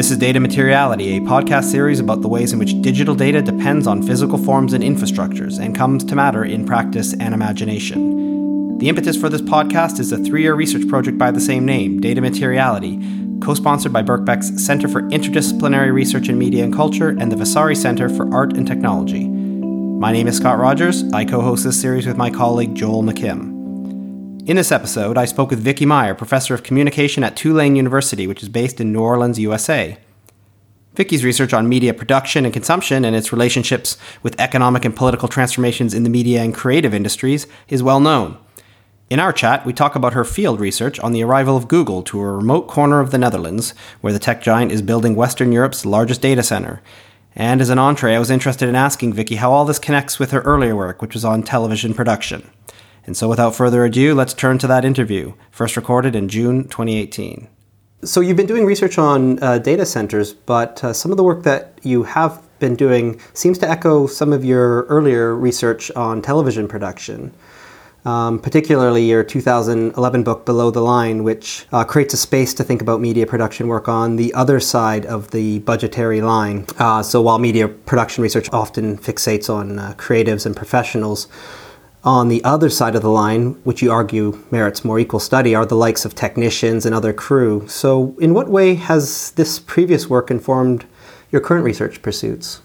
This 0.00 0.10
is 0.10 0.16
Data 0.16 0.40
Materiality, 0.40 1.18
a 1.18 1.20
podcast 1.20 1.64
series 1.64 2.00
about 2.00 2.22
the 2.22 2.28
ways 2.28 2.54
in 2.54 2.58
which 2.58 2.80
digital 2.80 3.14
data 3.14 3.42
depends 3.42 3.86
on 3.86 4.02
physical 4.02 4.38
forms 4.38 4.72
and 4.72 4.82
infrastructures 4.82 5.58
and 5.58 5.76
comes 5.76 6.04
to 6.04 6.16
matter 6.16 6.42
in 6.42 6.64
practice 6.64 7.12
and 7.12 7.34
imagination. 7.34 8.78
The 8.78 8.88
impetus 8.88 9.18
for 9.18 9.28
this 9.28 9.42
podcast 9.42 10.00
is 10.00 10.10
a 10.10 10.16
three 10.16 10.40
year 10.40 10.54
research 10.54 10.88
project 10.88 11.18
by 11.18 11.30
the 11.30 11.38
same 11.38 11.66
name, 11.66 12.00
Data 12.00 12.22
Materiality, 12.22 12.98
co 13.42 13.52
sponsored 13.52 13.92
by 13.92 14.02
Birkbeck's 14.02 14.64
Center 14.64 14.88
for 14.88 15.02
Interdisciplinary 15.02 15.92
Research 15.92 16.30
in 16.30 16.38
Media 16.38 16.64
and 16.64 16.74
Culture 16.74 17.10
and 17.10 17.30
the 17.30 17.36
Vasari 17.36 17.76
Center 17.76 18.08
for 18.08 18.32
Art 18.34 18.56
and 18.56 18.66
Technology. 18.66 19.28
My 19.28 20.12
name 20.12 20.28
is 20.28 20.38
Scott 20.38 20.58
Rodgers. 20.58 21.04
I 21.12 21.26
co 21.26 21.42
host 21.42 21.64
this 21.64 21.78
series 21.78 22.06
with 22.06 22.16
my 22.16 22.30
colleague 22.30 22.74
Joel 22.74 23.02
McKim. 23.02 23.49
In 24.50 24.56
this 24.56 24.72
episode, 24.72 25.16
I 25.16 25.26
spoke 25.26 25.50
with 25.50 25.60
Vicki 25.60 25.86
Mayer, 25.86 26.12
professor 26.12 26.54
of 26.54 26.64
communication 26.64 27.22
at 27.22 27.36
Tulane 27.36 27.76
University, 27.76 28.26
which 28.26 28.42
is 28.42 28.48
based 28.48 28.80
in 28.80 28.92
New 28.92 29.00
Orleans, 29.00 29.38
USA. 29.38 29.96
Vicki's 30.94 31.24
research 31.24 31.54
on 31.54 31.68
media 31.68 31.94
production 31.94 32.44
and 32.44 32.52
consumption 32.52 33.04
and 33.04 33.14
its 33.14 33.32
relationships 33.32 33.96
with 34.24 34.40
economic 34.40 34.84
and 34.84 34.96
political 34.96 35.28
transformations 35.28 35.94
in 35.94 36.02
the 36.02 36.10
media 36.10 36.42
and 36.42 36.52
creative 36.52 36.92
industries 36.92 37.46
is 37.68 37.80
well 37.80 38.00
known. 38.00 38.38
In 39.08 39.20
our 39.20 39.32
chat, 39.32 39.64
we 39.64 39.72
talk 39.72 39.94
about 39.94 40.14
her 40.14 40.24
field 40.24 40.58
research 40.58 40.98
on 40.98 41.12
the 41.12 41.22
arrival 41.22 41.56
of 41.56 41.68
Google 41.68 42.02
to 42.02 42.18
a 42.18 42.32
remote 42.32 42.66
corner 42.66 42.98
of 42.98 43.12
the 43.12 43.18
Netherlands, 43.18 43.72
where 44.00 44.12
the 44.12 44.18
tech 44.18 44.42
giant 44.42 44.72
is 44.72 44.82
building 44.82 45.14
Western 45.14 45.52
Europe's 45.52 45.86
largest 45.86 46.22
data 46.22 46.42
center. 46.42 46.82
And 47.36 47.60
as 47.60 47.70
an 47.70 47.78
entree, 47.78 48.16
I 48.16 48.18
was 48.18 48.32
interested 48.32 48.68
in 48.68 48.74
asking 48.74 49.12
Vicki 49.12 49.36
how 49.36 49.52
all 49.52 49.64
this 49.64 49.78
connects 49.78 50.18
with 50.18 50.32
her 50.32 50.40
earlier 50.40 50.74
work, 50.74 51.00
which 51.00 51.14
was 51.14 51.24
on 51.24 51.44
television 51.44 51.94
production. 51.94 52.50
And 53.06 53.16
so, 53.16 53.28
without 53.28 53.54
further 53.54 53.84
ado, 53.84 54.14
let's 54.14 54.34
turn 54.34 54.58
to 54.58 54.66
that 54.66 54.84
interview, 54.84 55.34
first 55.50 55.76
recorded 55.76 56.14
in 56.14 56.28
June 56.28 56.64
2018. 56.64 57.48
So, 58.04 58.20
you've 58.20 58.36
been 58.36 58.46
doing 58.46 58.64
research 58.64 58.98
on 58.98 59.42
uh, 59.42 59.58
data 59.58 59.86
centers, 59.86 60.32
but 60.32 60.82
uh, 60.84 60.92
some 60.92 61.10
of 61.10 61.16
the 61.16 61.24
work 61.24 61.42
that 61.44 61.78
you 61.82 62.02
have 62.04 62.42
been 62.58 62.76
doing 62.76 63.20
seems 63.34 63.58
to 63.58 63.68
echo 63.68 64.06
some 64.06 64.32
of 64.32 64.44
your 64.44 64.84
earlier 64.84 65.34
research 65.34 65.90
on 65.92 66.22
television 66.22 66.68
production. 66.68 67.32
Um, 68.02 68.38
particularly 68.38 69.04
your 69.04 69.22
2011 69.22 70.22
book 70.22 70.46
Below 70.46 70.70
the 70.70 70.80
Line, 70.80 71.22
which 71.22 71.66
uh, 71.70 71.84
creates 71.84 72.14
a 72.14 72.16
space 72.16 72.54
to 72.54 72.64
think 72.64 72.80
about 72.80 72.98
media 72.98 73.26
production 73.26 73.68
work 73.68 73.88
on 73.88 74.16
the 74.16 74.32
other 74.32 74.58
side 74.58 75.04
of 75.04 75.32
the 75.32 75.58
budgetary 75.58 76.22
line. 76.22 76.64
Uh, 76.78 77.02
so 77.02 77.20
while 77.20 77.38
media 77.38 77.68
production 77.68 78.22
research 78.22 78.48
often 78.54 78.96
fixates 78.96 79.54
on 79.54 79.78
uh, 79.78 79.92
creatives 79.98 80.46
and 80.46 80.56
professionals, 80.56 81.28
on 82.02 82.28
the 82.28 82.42
other 82.44 82.70
side 82.70 82.94
of 82.94 83.02
the 83.02 83.10
line, 83.10 83.52
which 83.64 83.82
you 83.82 83.92
argue 83.92 84.42
merits 84.50 84.84
more 84.84 84.98
equal 84.98 85.20
study, 85.20 85.54
are 85.54 85.66
the 85.66 85.74
likes 85.74 86.04
of 86.04 86.14
technicians 86.14 86.86
and 86.86 86.94
other 86.94 87.12
crew. 87.12 87.66
So, 87.68 88.16
in 88.18 88.32
what 88.32 88.48
way 88.48 88.74
has 88.76 89.32
this 89.32 89.58
previous 89.58 90.08
work 90.08 90.30
informed 90.30 90.86
your 91.30 91.40
current 91.40 91.64
research 91.64 92.00
pursuits? 92.00 92.62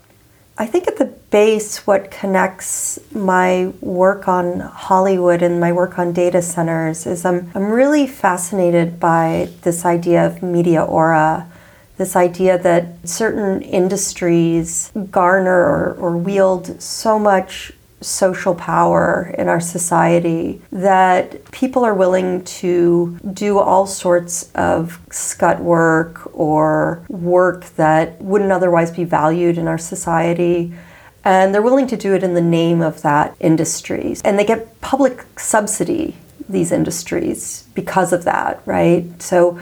I 0.57 0.65
think 0.65 0.87
at 0.87 0.97
the 0.97 1.13
base, 1.31 1.85
what 1.85 2.11
connects 2.11 2.97
my 3.11 3.73
work 3.81 4.29
on 4.29 4.61
Hollywood 4.61 5.41
and 5.41 5.59
my 5.59 5.73
work 5.73 5.99
on 5.99 6.13
data 6.13 6.41
centers 6.41 7.05
is 7.05 7.25
I'm, 7.25 7.51
I'm 7.53 7.71
really 7.71 8.07
fascinated 8.07 9.01
by 9.01 9.49
this 9.63 9.83
idea 9.83 10.25
of 10.25 10.41
media 10.41 10.81
aura 10.81 11.51
this 11.97 12.15
idea 12.15 12.57
that 12.57 13.07
certain 13.07 13.61
industries 13.61 14.91
garner 15.11 15.57
or, 15.57 15.93
or, 15.93 16.17
wield 16.17 16.81
so 16.81 17.17
much 17.17 17.71
social 18.05 18.55
power 18.55 19.33
in 19.37 19.47
our 19.47 19.59
society 19.59 20.61
that 20.71 21.49
people 21.51 21.83
are 21.83 21.93
willing 21.93 22.43
to 22.43 23.17
do 23.33 23.57
all 23.59 23.87
sorts 23.87 24.51
of 24.53 24.99
scut 25.09 25.59
work 25.59 26.29
or 26.33 27.05
work 27.09 27.65
that 27.75 28.21
wouldn't 28.21 28.51
otherwise 28.51 28.91
be 28.91 29.03
valued 29.03 29.57
in 29.57 29.67
our 29.67 29.77
society. 29.77 30.73
And 31.23 31.53
they're 31.53 31.61
willing 31.61 31.87
to 31.87 31.97
do 31.97 32.13
it 32.13 32.23
in 32.23 32.35
the 32.35 32.41
name 32.41 32.81
of 32.81 33.01
that 33.01 33.35
industry. 33.39 34.15
And 34.23 34.37
they 34.37 34.45
get 34.45 34.79
public 34.81 35.25
subsidy, 35.39 36.15
these 36.47 36.71
industries, 36.71 37.67
because 37.73 38.13
of 38.13 38.23
that, 38.25 38.61
right? 38.65 39.21
So 39.21 39.59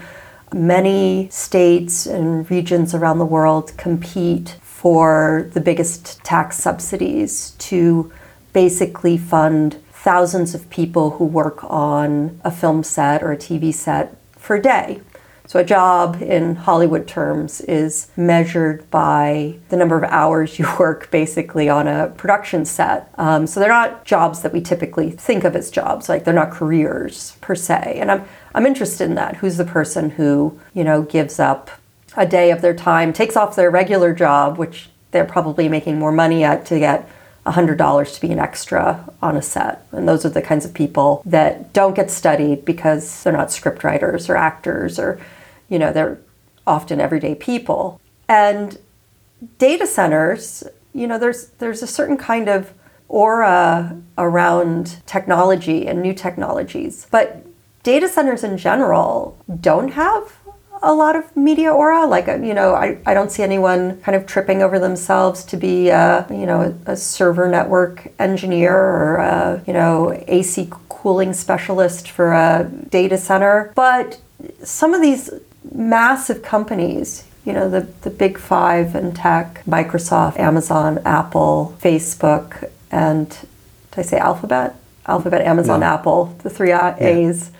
many 0.52 1.28
states 1.30 2.06
and 2.06 2.48
regions 2.50 2.94
around 2.94 3.18
the 3.18 3.24
world 3.24 3.72
compete 3.76 4.56
for 4.62 5.50
the 5.54 5.60
biggest 5.60 6.22
tax 6.22 6.58
subsidies 6.58 7.52
to 7.52 8.12
basically 8.54 9.18
fund 9.18 9.74
thousands 9.92 10.54
of 10.54 10.70
people 10.70 11.10
who 11.12 11.24
work 11.26 11.62
on 11.64 12.40
a 12.44 12.50
film 12.50 12.82
set 12.82 13.22
or 13.22 13.32
a 13.32 13.36
TV 13.36 13.74
set 13.74 14.16
for 14.36 14.56
a 14.56 14.62
day. 14.62 15.02
So, 15.46 15.60
a 15.60 15.64
job 15.64 16.22
in 16.22 16.54
Hollywood 16.54 17.06
terms 17.06 17.60
is 17.60 18.10
measured 18.16 18.90
by 18.90 19.56
the 19.68 19.76
number 19.76 19.96
of 19.96 20.04
hours 20.04 20.58
you 20.58 20.66
work 20.78 21.10
basically 21.10 21.68
on 21.68 21.86
a 21.86 22.08
production 22.16 22.64
set. 22.64 23.12
Um, 23.18 23.46
so, 23.46 23.60
they're 23.60 23.68
not 23.68 24.06
jobs 24.06 24.40
that 24.40 24.54
we 24.54 24.62
typically 24.62 25.10
think 25.10 25.44
of 25.44 25.54
as 25.54 25.70
jobs, 25.70 26.08
like 26.08 26.24
they're 26.24 26.32
not 26.32 26.50
careers 26.50 27.36
per 27.42 27.54
se. 27.54 27.98
And 28.00 28.10
I'm, 28.10 28.24
I'm 28.54 28.64
interested 28.64 29.04
in 29.04 29.16
that. 29.16 29.36
Who's 29.36 29.58
the 29.58 29.66
person 29.66 30.10
who, 30.10 30.58
you 30.72 30.82
know, 30.82 31.02
gives 31.02 31.38
up 31.38 31.70
a 32.16 32.24
day 32.24 32.50
of 32.50 32.62
their 32.62 32.74
time, 32.74 33.12
takes 33.12 33.36
off 33.36 33.54
their 33.54 33.70
regular 33.70 34.14
job, 34.14 34.56
which 34.56 34.88
they're 35.10 35.26
probably 35.26 35.68
making 35.68 35.98
more 35.98 36.12
money 36.12 36.42
at 36.42 36.64
to 36.66 36.78
get 36.78 37.06
$100 37.46 38.14
to 38.14 38.20
be 38.20 38.32
an 38.32 38.38
extra 38.38 39.04
on 39.20 39.36
a 39.36 39.42
set. 39.42 39.86
And 39.92 40.08
those 40.08 40.24
are 40.24 40.30
the 40.30 40.42
kinds 40.42 40.64
of 40.64 40.72
people 40.72 41.22
that 41.26 41.72
don't 41.72 41.94
get 41.94 42.10
studied 42.10 42.64
because 42.64 43.22
they're 43.22 43.32
not 43.32 43.48
scriptwriters 43.48 44.28
or 44.28 44.36
actors 44.36 44.98
or, 44.98 45.20
you 45.68 45.78
know, 45.78 45.92
they're 45.92 46.18
often 46.66 47.00
everyday 47.00 47.34
people. 47.34 48.00
And 48.28 48.78
data 49.58 49.86
centers, 49.86 50.64
you 50.94 51.06
know, 51.06 51.18
there's 51.18 51.48
there's 51.58 51.82
a 51.82 51.86
certain 51.86 52.16
kind 52.16 52.48
of 52.48 52.72
aura 53.08 54.00
around 54.16 55.02
technology 55.06 55.86
and 55.86 56.00
new 56.00 56.14
technologies. 56.14 57.06
But 57.10 57.44
data 57.82 58.08
centers 58.08 58.42
in 58.42 58.56
general 58.56 59.36
don't 59.60 59.92
have 59.92 60.32
a 60.82 60.92
lot 60.92 61.16
of 61.16 61.36
media 61.36 61.72
aura. 61.72 62.06
Like, 62.06 62.28
uh, 62.28 62.36
you 62.36 62.54
know, 62.54 62.74
I, 62.74 62.98
I 63.06 63.14
don't 63.14 63.30
see 63.30 63.42
anyone 63.42 64.00
kind 64.02 64.16
of 64.16 64.26
tripping 64.26 64.62
over 64.62 64.78
themselves 64.78 65.44
to 65.44 65.56
be, 65.56 65.88
a, 65.88 66.26
you 66.30 66.46
know, 66.46 66.74
a, 66.86 66.92
a 66.92 66.96
server 66.96 67.48
network 67.48 68.08
engineer 68.18 68.76
or, 68.76 69.16
a, 69.16 69.62
you 69.66 69.72
know, 69.72 70.12
AC 70.28 70.68
cooling 70.88 71.32
specialist 71.32 72.10
for 72.10 72.32
a 72.32 72.70
data 72.90 73.18
center. 73.18 73.72
But 73.74 74.20
some 74.62 74.94
of 74.94 75.00
these 75.00 75.30
massive 75.72 76.42
companies, 76.42 77.24
you 77.44 77.52
know, 77.52 77.68
the, 77.68 77.82
the 78.02 78.10
big 78.10 78.38
five 78.38 78.94
in 78.94 79.12
tech 79.12 79.62
Microsoft, 79.66 80.38
Amazon, 80.38 81.00
Apple, 81.04 81.76
Facebook, 81.80 82.70
and 82.90 83.28
did 83.28 83.98
I 83.98 84.02
say 84.02 84.18
Alphabet? 84.18 84.76
Alphabet, 85.06 85.42
Amazon, 85.42 85.80
no. 85.80 85.86
Apple, 85.86 86.36
the 86.42 86.50
three 86.50 86.72
A's. 86.72 87.50
Yeah 87.50 87.58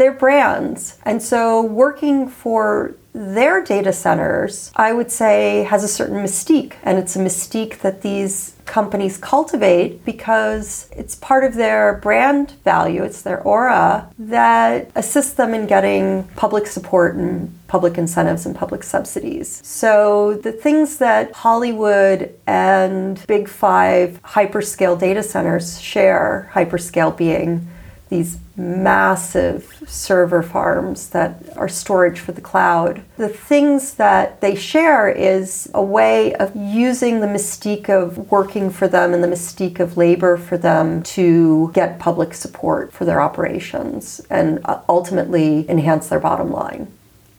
their 0.00 0.12
brands. 0.12 0.98
And 1.04 1.22
so 1.22 1.60
working 1.60 2.26
for 2.26 2.94
their 3.12 3.62
data 3.62 3.92
centers, 3.92 4.72
I 4.74 4.94
would 4.94 5.10
say, 5.10 5.64
has 5.64 5.84
a 5.84 5.88
certain 5.88 6.16
mystique. 6.24 6.74
And 6.82 6.98
it's 6.98 7.16
a 7.16 7.18
mystique 7.18 7.80
that 7.80 8.00
these 8.00 8.54
companies 8.64 9.18
cultivate 9.18 10.02
because 10.06 10.88
it's 10.96 11.16
part 11.16 11.44
of 11.44 11.54
their 11.54 11.94
brand 11.94 12.52
value, 12.64 13.02
it's 13.02 13.20
their 13.20 13.42
aura 13.42 14.10
that 14.18 14.90
assists 14.94 15.34
them 15.34 15.52
in 15.52 15.66
getting 15.66 16.24
public 16.36 16.66
support 16.66 17.16
and 17.16 17.52
public 17.66 17.98
incentives 17.98 18.46
and 18.46 18.56
public 18.56 18.82
subsidies. 18.82 19.60
So 19.66 20.34
the 20.34 20.52
things 20.52 20.96
that 20.96 21.32
Hollywood 21.32 22.32
and 22.46 23.22
Big 23.26 23.48
Five 23.48 24.18
hyperscale 24.22 24.98
data 24.98 25.22
centers 25.22 25.78
share, 25.78 26.50
hyperscale 26.54 27.14
being 27.14 27.68
these 28.10 28.38
massive 28.56 29.82
server 29.86 30.42
farms 30.42 31.10
that 31.10 31.42
are 31.56 31.68
storage 31.68 32.18
for 32.18 32.32
the 32.32 32.40
cloud. 32.40 33.02
The 33.16 33.28
things 33.28 33.94
that 33.94 34.40
they 34.40 34.54
share 34.54 35.08
is 35.08 35.70
a 35.72 35.82
way 35.82 36.34
of 36.34 36.54
using 36.54 37.20
the 37.20 37.26
mystique 37.26 37.88
of 37.88 38.30
working 38.30 38.68
for 38.68 38.88
them 38.88 39.14
and 39.14 39.24
the 39.24 39.28
mystique 39.28 39.80
of 39.80 39.96
labor 39.96 40.36
for 40.36 40.58
them 40.58 41.02
to 41.04 41.70
get 41.72 41.98
public 41.98 42.34
support 42.34 42.92
for 42.92 43.04
their 43.04 43.20
operations 43.20 44.20
and 44.28 44.60
uh, 44.64 44.82
ultimately 44.88 45.68
enhance 45.70 46.08
their 46.08 46.20
bottom 46.20 46.50
line. 46.50 46.92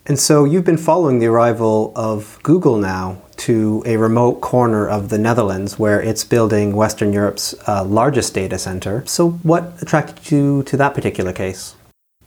And 0.06 0.18
so 0.18 0.44
you've 0.44 0.64
been 0.64 0.78
following 0.78 1.20
the 1.20 1.26
arrival 1.26 1.92
of 1.94 2.40
Google 2.42 2.76
now 2.76 3.21
to 3.38 3.82
a 3.86 3.96
remote 3.96 4.40
corner 4.40 4.88
of 4.88 5.08
the 5.08 5.18
Netherlands 5.18 5.78
where 5.78 6.00
it's 6.00 6.24
building 6.24 6.74
Western 6.74 7.12
Europe's 7.12 7.54
uh, 7.66 7.84
largest 7.84 8.34
data 8.34 8.58
center. 8.58 9.04
So, 9.06 9.30
what 9.42 9.74
attracted 9.82 10.30
you 10.30 10.62
to 10.64 10.76
that 10.76 10.94
particular 10.94 11.32
case? 11.32 11.74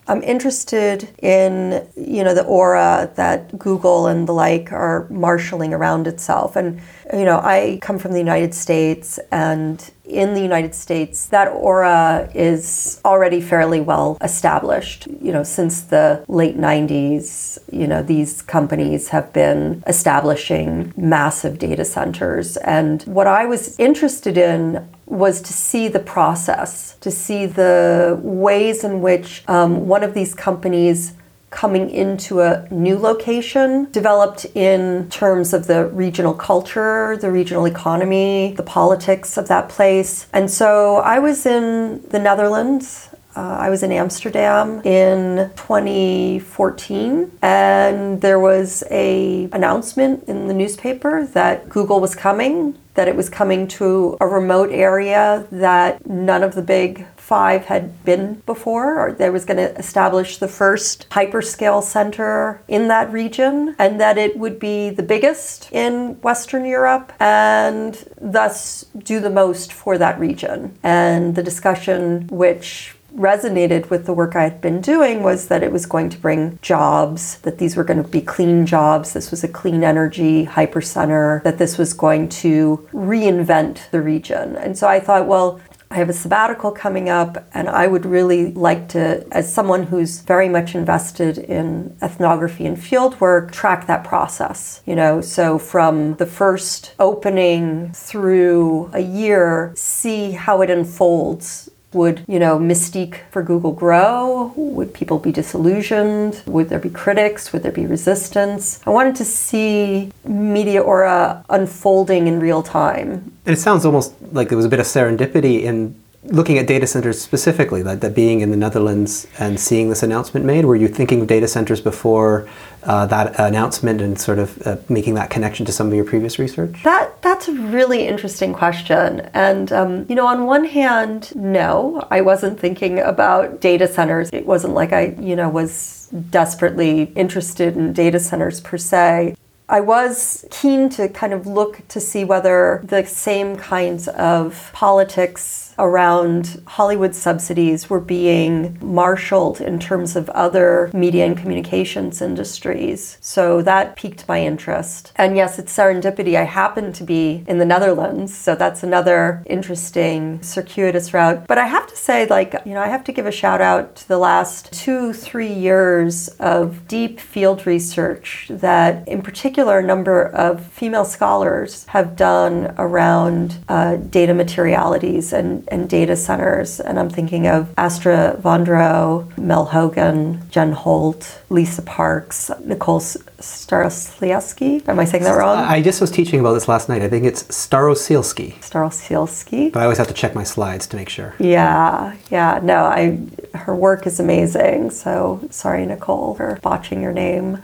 I'm 0.07 0.21
interested 0.21 1.09
in 1.21 1.87
you 1.95 2.23
know 2.23 2.35
the 2.35 2.43
aura 2.43 3.11
that 3.15 3.57
Google 3.57 4.07
and 4.07 4.27
the 4.27 4.33
like 4.33 4.71
are 4.71 5.07
marshaling 5.09 5.73
around 5.73 6.05
itself 6.05 6.55
and 6.55 6.79
you 7.11 7.25
know 7.25 7.39
I 7.39 7.79
come 7.81 7.97
from 7.97 8.11
the 8.11 8.19
United 8.19 8.53
States 8.53 9.19
and 9.31 9.91
in 10.07 10.33
the 10.33 10.41
United 10.41 10.75
States, 10.75 11.27
that 11.27 11.47
aura 11.47 12.29
is 12.33 13.01
already 13.05 13.41
fairly 13.41 13.81
well 13.81 14.17
established. 14.21 15.07
You 15.21 15.31
know, 15.33 15.43
since 15.43 15.81
the 15.81 16.23
late 16.27 16.57
90s, 16.57 17.57
you 17.71 17.87
know, 17.87 18.03
these 18.03 18.41
companies 18.41 19.09
have 19.09 19.33
been 19.33 19.83
establishing 19.87 20.93
massive 20.95 21.59
data 21.59 21.85
centers. 21.85 22.57
And 22.57 23.03
what 23.03 23.27
I 23.27 23.45
was 23.45 23.77
interested 23.79 24.37
in 24.37 24.87
was 25.05 25.41
to 25.41 25.53
see 25.53 25.87
the 25.87 25.99
process, 25.99 26.97
to 27.01 27.11
see 27.11 27.45
the 27.45 28.19
ways 28.21 28.83
in 28.83 29.01
which 29.01 29.43
um, 29.47 29.87
one 29.87 30.03
of 30.03 30.13
these 30.13 30.33
companies 30.33 31.13
coming 31.55 31.89
into 31.89 32.41
a 32.41 32.67
new 32.69 32.97
location, 32.97 33.87
developed 33.91 34.45
in 34.55 35.09
terms 35.09 35.53
of 35.53 35.67
the 35.67 35.87
regional 35.87 36.33
culture, 36.33 37.15
the 37.17 37.31
regional 37.31 37.65
economy, 37.65 38.53
the 38.57 38.63
politics 38.63 39.37
of 39.37 39.47
that 39.47 39.69
place. 39.69 40.27
And 40.33 40.51
so 40.51 40.97
I 40.97 41.17
was 41.19 41.45
in 41.45 42.03
the 42.09 42.19
Netherlands. 42.19 43.09
Uh, 43.35 43.57
I 43.59 43.69
was 43.69 43.83
in 43.83 43.91
Amsterdam 43.91 44.81
in 44.85 45.51
2014, 45.57 47.31
and 47.41 48.21
there 48.21 48.39
was 48.39 48.83
a 48.89 49.49
announcement 49.51 50.23
in 50.29 50.47
the 50.47 50.53
newspaper 50.53 51.25
that 51.27 51.67
Google 51.67 51.99
was 51.99 52.15
coming, 52.15 52.77
that 52.93 53.09
it 53.09 53.15
was 53.15 53.29
coming 53.29 53.67
to 53.67 54.15
a 54.21 54.27
remote 54.27 54.71
area 54.71 55.45
that 55.51 56.07
none 56.07 56.43
of 56.43 56.55
the 56.55 56.61
big 56.61 57.05
five 57.17 57.65
had 57.65 58.05
been 58.05 58.35
before, 58.45 58.99
or 58.99 59.11
they 59.11 59.29
was 59.29 59.43
going 59.43 59.57
to 59.57 59.75
establish 59.77 60.37
the 60.37 60.47
first 60.47 61.09
hyperscale 61.09 61.83
center 61.83 62.61
in 62.67 62.87
that 62.87 63.11
region, 63.11 63.75
and 63.79 63.99
that 63.99 64.17
it 64.17 64.37
would 64.37 64.59
be 64.59 64.91
the 64.91 65.03
biggest 65.03 65.69
in 65.73 66.21
Western 66.21 66.63
Europe 66.63 67.11
and 67.19 68.07
thus 68.21 68.85
do 68.99 69.19
the 69.19 69.29
most 69.29 69.73
for 69.73 69.97
that 69.97 70.17
region. 70.19 70.77
And 70.83 71.35
the 71.35 71.43
discussion, 71.43 72.27
which 72.27 72.94
resonated 73.15 73.89
with 73.89 74.05
the 74.05 74.13
work 74.13 74.35
I 74.35 74.43
had 74.43 74.61
been 74.61 74.81
doing 74.81 75.23
was 75.23 75.47
that 75.47 75.63
it 75.63 75.71
was 75.71 75.85
going 75.85 76.09
to 76.09 76.17
bring 76.17 76.59
jobs, 76.61 77.37
that 77.39 77.57
these 77.57 77.75
were 77.75 77.83
going 77.83 78.03
to 78.03 78.09
be 78.09 78.21
clean 78.21 78.65
jobs. 78.65 79.13
This 79.13 79.31
was 79.31 79.43
a 79.43 79.47
clean 79.47 79.83
energy 79.83 80.45
hypercenter, 80.45 81.41
that 81.43 81.57
this 81.57 81.77
was 81.77 81.93
going 81.93 82.29
to 82.29 82.87
reinvent 82.93 83.89
the 83.91 84.01
region. 84.01 84.55
And 84.55 84.77
so 84.77 84.87
I 84.87 84.99
thought, 84.99 85.27
well, 85.27 85.61
I 85.91 85.95
have 85.95 86.09
a 86.09 86.13
sabbatical 86.13 86.71
coming 86.71 87.09
up, 87.09 87.47
and 87.53 87.69
I 87.69 87.87
would 87.87 88.05
really 88.05 88.51
like 88.51 88.89
to, 88.89 89.25
as 89.31 89.53
someone 89.53 89.83
who's 89.83 90.19
very 90.21 90.49
much 90.49 90.75
invested 90.75 91.37
in 91.37 91.95
ethnography 92.01 92.65
and 92.65 92.75
fieldwork, 92.75 93.51
track 93.51 93.85
that 93.87 94.03
process. 94.03 94.81
You 94.85 94.95
know, 94.95 95.21
so 95.21 95.59
from 95.59 96.15
the 96.15 96.25
first 96.25 96.95
opening 96.99 97.93
through 97.93 98.89
a 98.93 98.99
year, 98.99 99.73
see 99.75 100.31
how 100.31 100.61
it 100.61 100.69
unfolds 100.69 101.69
would, 101.95 102.23
you 102.27 102.37
know, 102.37 102.59
mystique 102.59 103.21
for 103.31 103.41
Google 103.41 103.71
grow? 103.71 104.53
Would 104.55 104.93
people 104.93 105.17
be 105.17 105.31
disillusioned? 105.31 106.43
Would 106.45 106.69
there 106.69 106.79
be 106.79 106.89
critics? 106.89 107.51
Would 107.51 107.63
there 107.63 107.71
be 107.71 107.87
resistance? 107.87 108.81
I 108.85 108.91
wanted 108.91 109.15
to 109.15 109.25
see 109.25 110.11
Media 110.25 110.81
Aura 110.81 111.43
unfolding 111.49 112.27
in 112.27 112.39
real 112.39 112.61
time. 112.61 113.31
And 113.45 113.55
it 113.57 113.59
sounds 113.59 113.85
almost 113.85 114.13
like 114.31 114.49
there 114.49 114.57
was 114.57 114.65
a 114.65 114.69
bit 114.69 114.79
of 114.79 114.85
serendipity 114.85 115.63
in 115.63 115.95
looking 116.27 116.57
at 116.57 116.67
data 116.67 116.87
centers 116.87 117.21
specifically, 117.21 117.83
like 117.83 117.99
that 117.99 118.15
being 118.15 118.41
in 118.41 118.51
the 118.51 118.57
Netherlands 118.57 119.27
and 119.39 119.59
seeing 119.59 119.89
this 119.89 120.03
announcement 120.03 120.45
made, 120.45 120.65
were 120.65 120.75
you 120.75 120.87
thinking 120.87 121.21
of 121.21 121.27
data 121.27 121.47
centers 121.47 121.81
before 121.81 122.47
uh, 122.83 123.05
that 123.07 123.39
announcement 123.39 124.01
and 124.01 124.19
sort 124.19 124.39
of 124.39 124.65
uh, 124.67 124.77
making 124.89 125.15
that 125.15 125.29
connection 125.29 125.65
to 125.65 125.71
some 125.71 125.87
of 125.87 125.93
your 125.93 126.05
previous 126.05 126.39
research? 126.39 126.83
That 126.83 127.21
that's 127.21 127.47
a 127.47 127.53
really 127.53 128.07
interesting 128.07 128.53
question. 128.53 129.21
And 129.33 129.71
um, 129.71 130.05
you 130.09 130.15
know, 130.15 130.27
on 130.27 130.45
one 130.45 130.65
hand, 130.65 131.35
no, 131.35 132.07
I 132.11 132.21
wasn't 132.21 132.59
thinking 132.59 132.99
about 132.99 133.61
data 133.61 133.87
centers. 133.87 134.29
It 134.31 134.45
wasn't 134.45 134.73
like 134.73 134.93
I, 134.93 135.15
you 135.19 135.35
know, 135.35 135.49
was 135.49 136.09
desperately 136.29 137.03
interested 137.15 137.75
in 137.75 137.93
data 137.93 138.19
centers 138.19 138.61
per 138.61 138.77
se. 138.77 139.35
I 139.67 139.79
was 139.79 140.45
keen 140.51 140.89
to 140.89 141.09
kind 141.09 141.33
of 141.33 141.47
look 141.47 141.87
to 141.87 141.99
see 141.99 142.23
whether 142.23 142.81
the 142.83 143.05
same 143.05 143.55
kinds 143.55 144.07
of 144.07 144.69
politics 144.73 145.73
around 145.77 146.61
Hollywood 146.67 147.15
subsidies 147.15 147.89
were 147.89 147.99
being 147.99 148.77
marshaled 148.79 149.59
in 149.59 149.79
terms 149.79 150.15
of 150.15 150.29
other 150.29 150.89
media 150.93 151.25
and 151.25 151.37
communications 151.37 152.21
industries. 152.21 153.17
So 153.19 153.61
that 153.63 153.95
piqued 153.95 154.27
my 154.27 154.41
interest. 154.41 155.11
And 155.15 155.35
yes, 155.35 155.59
it's 155.59 155.75
serendipity. 155.75 156.35
I 156.35 156.43
happen 156.43 156.93
to 156.93 157.03
be 157.03 157.43
in 157.47 157.57
the 157.57 157.65
Netherlands, 157.65 158.37
so 158.37 158.55
that's 158.55 158.83
another 158.83 159.43
interesting 159.47 160.41
circuitous 160.43 161.13
route. 161.13 161.45
But 161.47 161.57
I 161.57 161.65
have 161.65 161.87
to 161.87 161.95
say, 161.97 162.25
like, 162.27 162.55
you 162.65 162.73
know, 162.73 162.81
I 162.81 162.87
have 162.87 163.03
to 163.05 163.11
give 163.11 163.25
a 163.25 163.31
shout 163.31 163.61
out 163.61 163.95
to 163.97 164.07
the 164.07 164.17
last 164.17 164.71
two, 164.71 165.11
three 165.11 165.51
years 165.51 166.29
of 166.39 166.87
deep 166.87 167.19
field 167.19 167.65
research 167.65 168.47
that, 168.49 169.05
in 169.07 169.21
particular, 169.21 169.54
a 169.57 169.81
number 169.81 170.27
of 170.27 170.65
female 170.65 171.05
scholars 171.05 171.85
have 171.85 172.15
done 172.15 172.73
around 172.77 173.57
uh, 173.69 173.95
data 173.95 174.33
materialities 174.33 175.33
and 175.33 175.67
and 175.69 175.89
data 175.89 176.15
centers. 176.15 176.79
And 176.79 176.99
I'm 176.99 177.09
thinking 177.09 177.47
of 177.47 177.73
Asta 177.77 178.37
Vonderau, 178.41 179.37
Mel 179.37 179.65
Hogan, 179.65 180.49
Jen 180.49 180.71
Holt, 180.73 181.41
Lisa 181.49 181.81
Parks, 181.81 182.51
Nicole 182.63 182.99
Starosielski. 182.99 184.87
Am 184.87 184.99
I 184.99 185.05
saying 185.05 185.23
that 185.23 185.37
wrong? 185.37 185.57
I 185.57 185.81
just 185.81 186.01
was 186.01 186.11
teaching 186.11 186.39
about 186.39 186.53
this 186.53 186.67
last 186.67 186.89
night. 186.89 187.01
I 187.01 187.09
think 187.09 187.25
it's 187.25 187.43
Starosielski. 187.43 188.55
Starosielski. 188.55 189.71
But 189.71 189.79
I 189.79 189.83
always 189.83 189.97
have 189.97 190.07
to 190.07 190.13
check 190.13 190.35
my 190.35 190.43
slides 190.43 190.87
to 190.87 190.95
make 190.95 191.09
sure. 191.09 191.35
Yeah, 191.39 192.15
yeah. 192.29 192.59
No, 192.63 192.85
I 192.85 193.19
her 193.57 193.75
work 193.75 194.07
is 194.07 194.19
amazing. 194.19 194.91
So 194.91 195.41
sorry, 195.49 195.85
Nicole, 195.85 196.35
for 196.35 196.59
botching 196.61 197.01
your 197.01 197.13
name. 197.13 197.59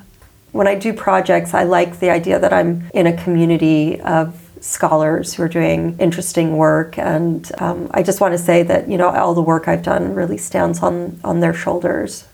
When 0.52 0.68
I 0.68 0.76
do 0.76 0.94
projects, 0.94 1.54
I 1.54 1.64
like 1.64 2.00
the 2.00 2.10
idea 2.10 2.40
that 2.40 2.52
I'm 2.52 2.90
in 2.94 3.08
a 3.08 3.16
community 3.24 4.00
of 4.02 4.38
scholars 4.60 5.34
who 5.34 5.44
are 5.44 5.48
doing 5.48 5.96
interesting 6.00 6.58
work. 6.58 6.98
And 6.98 7.50
um, 7.60 7.90
I 7.94 8.04
just 8.04 8.22
want 8.22 8.34
to 8.34 8.38
say 8.38 8.64
that, 8.64 8.90
you 8.90 8.98
know, 8.98 9.10
all 9.10 9.34
the 9.34 9.42
work 9.42 9.68
I've 9.68 9.84
done 9.84 10.14
really 10.14 10.38
stands 10.38 10.80
on, 10.80 11.20
on 11.24 11.40
their 11.40 11.54
shoulders. 11.54 12.28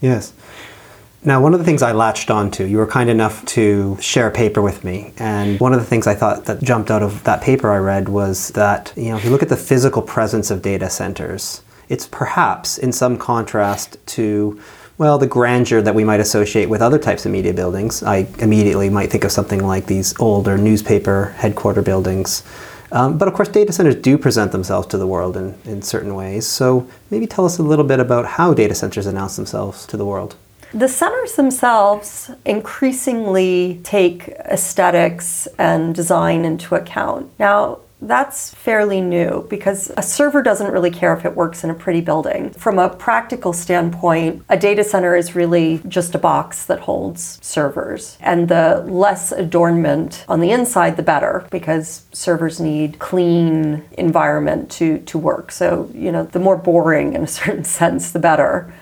Yes. 0.00 0.32
Now, 1.26 1.40
one 1.40 1.54
of 1.54 1.58
the 1.58 1.64
things 1.64 1.82
I 1.82 1.92
latched 1.92 2.30
onto, 2.30 2.64
you 2.64 2.76
were 2.76 2.86
kind 2.86 3.08
enough 3.08 3.44
to 3.46 3.96
share 3.98 4.28
a 4.28 4.30
paper 4.30 4.60
with 4.60 4.84
me. 4.84 5.14
And 5.16 5.58
one 5.58 5.72
of 5.72 5.80
the 5.80 5.86
things 5.86 6.06
I 6.06 6.14
thought 6.14 6.44
that 6.44 6.62
jumped 6.62 6.90
out 6.90 7.02
of 7.02 7.24
that 7.24 7.40
paper 7.40 7.72
I 7.72 7.78
read 7.78 8.10
was 8.10 8.50
that, 8.50 8.92
you 8.94 9.08
know, 9.08 9.16
if 9.16 9.24
you 9.24 9.30
look 9.30 9.42
at 9.42 9.48
the 9.48 9.56
physical 9.56 10.02
presence 10.02 10.50
of 10.50 10.60
data 10.60 10.90
centers, 10.90 11.62
it's 11.88 12.06
perhaps 12.06 12.76
in 12.76 12.92
some 12.92 13.16
contrast 13.16 13.96
to 14.08 14.60
well, 14.96 15.18
the 15.18 15.26
grandeur 15.26 15.82
that 15.82 15.94
we 15.94 16.04
might 16.04 16.20
associate 16.20 16.68
with 16.68 16.80
other 16.80 16.98
types 16.98 17.26
of 17.26 17.32
media 17.32 17.52
buildings. 17.52 18.02
I 18.02 18.28
immediately 18.38 18.90
might 18.90 19.10
think 19.10 19.24
of 19.24 19.32
something 19.32 19.64
like 19.64 19.86
these 19.86 20.18
older 20.20 20.56
newspaper 20.56 21.34
headquarter 21.36 21.82
buildings. 21.82 22.44
Um, 22.92 23.18
but 23.18 23.26
of 23.26 23.34
course, 23.34 23.48
data 23.48 23.72
centers 23.72 23.96
do 23.96 24.16
present 24.16 24.52
themselves 24.52 24.86
to 24.88 24.98
the 24.98 25.06
world 25.06 25.36
in, 25.36 25.58
in 25.64 25.82
certain 25.82 26.14
ways. 26.14 26.46
So 26.46 26.88
maybe 27.10 27.26
tell 27.26 27.44
us 27.44 27.58
a 27.58 27.62
little 27.62 27.84
bit 27.84 27.98
about 27.98 28.24
how 28.24 28.54
data 28.54 28.74
centers 28.74 29.06
announce 29.06 29.34
themselves 29.34 29.84
to 29.86 29.96
the 29.96 30.04
world. 30.04 30.36
The 30.72 30.88
centers 30.88 31.34
themselves 31.34 32.30
increasingly 32.44 33.80
take 33.82 34.28
aesthetics 34.28 35.48
and 35.58 35.94
design 35.94 36.44
into 36.44 36.74
account. 36.76 37.30
Now, 37.38 37.78
that's 38.06 38.54
fairly 38.54 39.00
new 39.00 39.46
because 39.48 39.90
a 39.96 40.02
server 40.02 40.42
doesn't 40.42 40.72
really 40.72 40.90
care 40.90 41.16
if 41.16 41.24
it 41.24 41.34
works 41.34 41.64
in 41.64 41.70
a 41.70 41.74
pretty 41.74 42.00
building. 42.00 42.50
From 42.50 42.78
a 42.78 42.88
practical 42.88 43.52
standpoint, 43.52 44.44
a 44.48 44.56
data 44.56 44.84
center 44.84 45.16
is 45.16 45.34
really 45.34 45.80
just 45.88 46.14
a 46.14 46.18
box 46.18 46.66
that 46.66 46.80
holds 46.80 47.38
servers. 47.42 48.16
And 48.20 48.48
the 48.48 48.84
less 48.86 49.32
adornment 49.32 50.24
on 50.28 50.40
the 50.40 50.50
inside, 50.50 50.96
the 50.96 51.02
better 51.02 51.46
because 51.50 52.04
servers 52.12 52.60
need 52.60 52.98
clean 52.98 53.84
environment 53.98 54.70
to, 54.72 54.98
to 55.00 55.18
work. 55.18 55.52
So, 55.52 55.90
you 55.94 56.12
know, 56.12 56.24
the 56.24 56.38
more 56.38 56.56
boring 56.56 57.14
in 57.14 57.24
a 57.24 57.26
certain 57.44 57.64
sense, 57.64 58.12
the 58.12 58.18
better. 58.18 58.72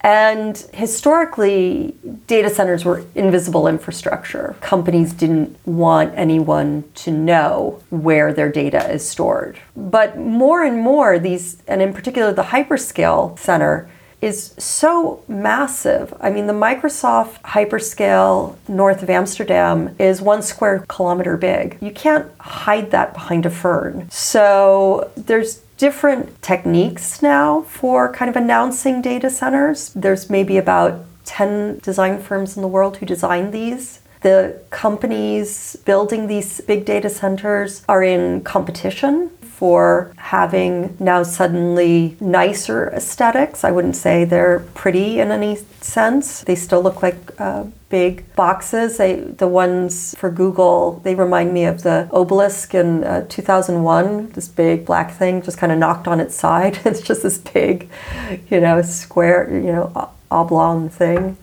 And 0.00 0.56
historically, 0.72 1.94
data 2.26 2.50
centers 2.50 2.84
were 2.84 3.04
invisible 3.14 3.66
infrastructure. 3.66 4.56
Companies 4.60 5.12
didn't 5.12 5.58
want 5.66 6.14
anyone 6.16 6.84
to 6.96 7.10
know 7.10 7.82
where 7.90 8.32
their 8.32 8.50
data 8.50 8.90
is 8.90 9.08
stored. 9.08 9.58
But 9.76 10.16
more 10.16 10.62
and 10.62 10.80
more, 10.80 11.18
these, 11.18 11.62
and 11.66 11.82
in 11.82 11.92
particular 11.92 12.32
the 12.32 12.44
hyperscale 12.44 13.38
center, 13.38 13.90
is 14.20 14.52
so 14.58 15.22
massive. 15.28 16.12
I 16.20 16.30
mean, 16.30 16.48
the 16.48 16.52
Microsoft 16.52 17.40
hyperscale 17.42 18.56
north 18.66 19.02
of 19.02 19.10
Amsterdam 19.10 19.94
is 19.98 20.20
one 20.20 20.42
square 20.42 20.84
kilometer 20.88 21.36
big. 21.36 21.78
You 21.80 21.92
can't 21.92 22.28
hide 22.40 22.90
that 22.90 23.12
behind 23.14 23.46
a 23.46 23.50
fern. 23.50 24.08
So 24.10 25.10
there's 25.16 25.62
different 25.78 26.42
techniques 26.42 27.22
now 27.22 27.62
for 27.62 28.12
kind 28.12 28.28
of 28.28 28.36
announcing 28.36 29.00
data 29.00 29.30
centers. 29.30 29.90
There's 29.94 30.28
maybe 30.28 30.58
about 30.58 31.04
10 31.24 31.78
design 31.78 32.20
firms 32.20 32.56
in 32.56 32.62
the 32.62 32.68
world 32.68 32.98
who 32.98 33.06
design 33.06 33.52
these. 33.52 34.00
The 34.22 34.60
companies 34.70 35.76
building 35.84 36.26
these 36.26 36.60
big 36.60 36.84
data 36.84 37.08
centers 37.08 37.84
are 37.88 38.02
in 38.02 38.42
competition 38.42 39.30
for 39.58 40.12
having 40.18 40.96
now 41.00 41.24
suddenly 41.24 42.16
nicer 42.20 42.90
aesthetics. 42.90 43.64
I 43.64 43.72
wouldn't 43.72 43.96
say 43.96 44.24
they're 44.24 44.60
pretty 44.74 45.18
in 45.18 45.32
any 45.32 45.56
sense. 45.80 46.42
They 46.42 46.54
still 46.54 46.80
look 46.80 47.02
like 47.02 47.16
uh, 47.40 47.64
big 47.88 48.32
boxes. 48.36 48.98
They, 48.98 49.16
the 49.16 49.48
ones 49.48 50.14
for 50.16 50.30
Google, 50.30 51.00
they 51.02 51.16
remind 51.16 51.52
me 51.52 51.64
of 51.64 51.82
the 51.82 52.08
obelisk 52.12 52.72
in 52.72 53.02
uh, 53.02 53.26
2001, 53.28 54.30
this 54.30 54.46
big 54.46 54.86
black 54.86 55.12
thing 55.12 55.42
just 55.42 55.58
kind 55.58 55.72
of 55.72 55.78
knocked 55.78 56.06
on 56.06 56.20
its 56.20 56.36
side. 56.36 56.78
it's 56.84 57.00
just 57.00 57.24
this 57.24 57.38
big, 57.38 57.90
you 58.48 58.60
know, 58.60 58.80
square, 58.82 59.50
you 59.52 59.72
know, 59.72 60.12
oblong 60.30 60.88
thing 60.88 61.36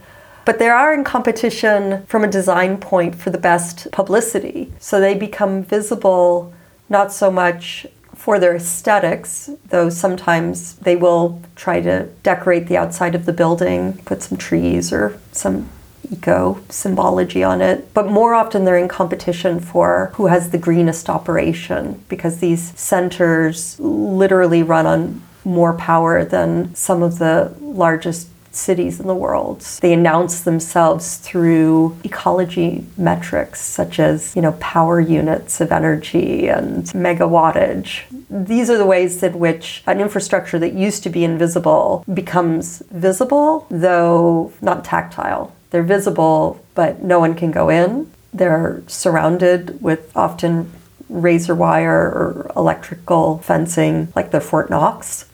but 0.46 0.60
they 0.60 0.70
are 0.70 0.94
in 0.94 1.04
competition 1.04 2.06
from 2.06 2.24
a 2.24 2.28
design 2.28 2.78
point 2.78 3.16
for 3.16 3.32
the 3.32 3.38
best 3.40 3.88
publicity. 3.92 4.72
So 4.80 5.00
they 5.00 5.16
become 5.16 5.64
visible 5.64 6.54
not 6.90 7.12
so 7.12 7.32
much 7.32 7.88
for 8.16 8.40
their 8.40 8.56
aesthetics, 8.56 9.50
though 9.70 9.90
sometimes 9.90 10.76
they 10.78 10.96
will 10.96 11.42
try 11.56 11.82
to 11.82 12.06
decorate 12.24 12.68
the 12.68 12.78
outside 12.78 13.16
of 13.16 13.26
the 13.26 13.34
building, 13.34 13.94
put 14.06 14.24
some 14.24 14.38
trees 14.38 14.92
or 14.92 15.20
some 15.32 15.70
eco 16.12 16.60
symbology 16.70 17.44
on 17.44 17.62
it. 17.62 17.94
But 17.94 18.10
more 18.10 18.34
often 18.34 18.66
they're 18.66 18.78
in 18.78 18.88
competition 18.88 19.60
for 19.60 20.12
who 20.16 20.28
has 20.28 20.50
the 20.50 20.58
greenest 20.58 21.10
operation 21.10 22.04
because 22.10 22.40
these 22.40 22.78
centers 22.80 23.80
literally 23.80 24.64
run 24.64 24.86
on 24.86 25.22
more 25.44 25.74
power 25.74 26.26
than 26.26 26.74
some 26.76 27.04
of 27.04 27.20
the 27.20 27.54
largest 27.60 28.28
cities 28.56 29.00
in 29.00 29.08
the 29.08 29.16
world. 29.16 29.62
They 29.82 29.94
announce 29.94 30.42
themselves 30.42 31.18
through 31.18 31.98
ecology 32.04 32.86
metrics 32.98 33.62
such 33.62 34.00
as, 34.00 34.36
you 34.36 34.42
know, 34.42 34.54
power 34.54 35.00
units 35.00 35.62
of 35.62 35.72
energy 35.72 36.48
and 36.48 36.84
megawattage. 36.86 38.04
These 38.30 38.70
are 38.70 38.78
the 38.78 38.86
ways 38.86 39.22
in 39.22 39.40
which 39.40 39.84
an 39.86 40.00
infrastructure 40.02 40.60
that 40.60 40.74
used 40.74 41.04
to 41.04 41.10
be 41.10 41.24
invisible 41.24 42.04
becomes 42.14 42.84
visible, 42.92 43.68
though 43.70 44.52
not 44.62 44.84
tactile. 44.84 45.56
They're 45.72 45.84
visible, 45.84 46.64
but 46.74 47.04
no 47.04 47.20
one 47.20 47.36
can 47.36 47.52
go 47.52 47.70
in. 47.70 48.12
They're 48.34 48.84
surrounded 48.88 49.82
with 49.82 50.16
often 50.16 50.72
razor 51.10 51.56
wire 51.56 52.00
or 52.00 52.52
electrical 52.56 53.40
fencing 53.40 54.12
like 54.16 54.32
the 54.32 54.42
Fort 54.42 54.70
Knox 54.70 55.26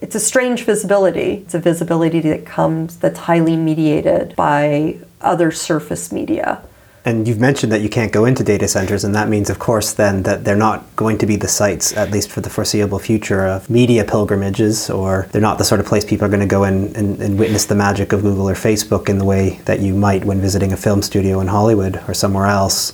it's 0.00 0.14
a 0.14 0.20
strange 0.20 0.64
visibility. 0.64 1.42
It's 1.44 1.54
a 1.54 1.58
visibility 1.58 2.20
that 2.20 2.46
comes 2.46 2.96
that's 2.96 3.18
highly 3.18 3.56
mediated 3.56 4.34
by 4.36 4.98
other 5.20 5.50
surface 5.50 6.10
media. 6.10 6.62
And 7.02 7.26
you've 7.26 7.40
mentioned 7.40 7.72
that 7.72 7.80
you 7.80 7.88
can't 7.88 8.12
go 8.12 8.26
into 8.26 8.44
data 8.44 8.68
centers, 8.68 9.04
and 9.04 9.14
that 9.14 9.28
means, 9.28 9.48
of 9.48 9.58
course, 9.58 9.94
then 9.94 10.22
that 10.24 10.44
they're 10.44 10.54
not 10.54 10.84
going 10.96 11.16
to 11.18 11.26
be 11.26 11.36
the 11.36 11.48
sites, 11.48 11.96
at 11.96 12.10
least 12.10 12.30
for 12.30 12.42
the 12.42 12.50
foreseeable 12.50 12.98
future, 12.98 13.46
of 13.46 13.70
media 13.70 14.04
pilgrimages, 14.04 14.90
or 14.90 15.26
they're 15.32 15.40
not 15.40 15.56
the 15.56 15.64
sort 15.64 15.80
of 15.80 15.86
place 15.86 16.04
people 16.04 16.26
are 16.26 16.28
going 16.28 16.40
to 16.40 16.46
go 16.46 16.64
in 16.64 16.94
and, 16.94 17.20
and 17.22 17.38
witness 17.38 17.64
the 17.64 17.74
magic 17.74 18.12
of 18.12 18.20
Google 18.20 18.50
or 18.50 18.54
Facebook 18.54 19.08
in 19.08 19.16
the 19.16 19.24
way 19.24 19.60
that 19.64 19.80
you 19.80 19.94
might 19.94 20.26
when 20.26 20.42
visiting 20.42 20.74
a 20.74 20.76
film 20.76 21.00
studio 21.00 21.40
in 21.40 21.46
Hollywood 21.46 22.02
or 22.06 22.12
somewhere 22.12 22.46
else. 22.46 22.92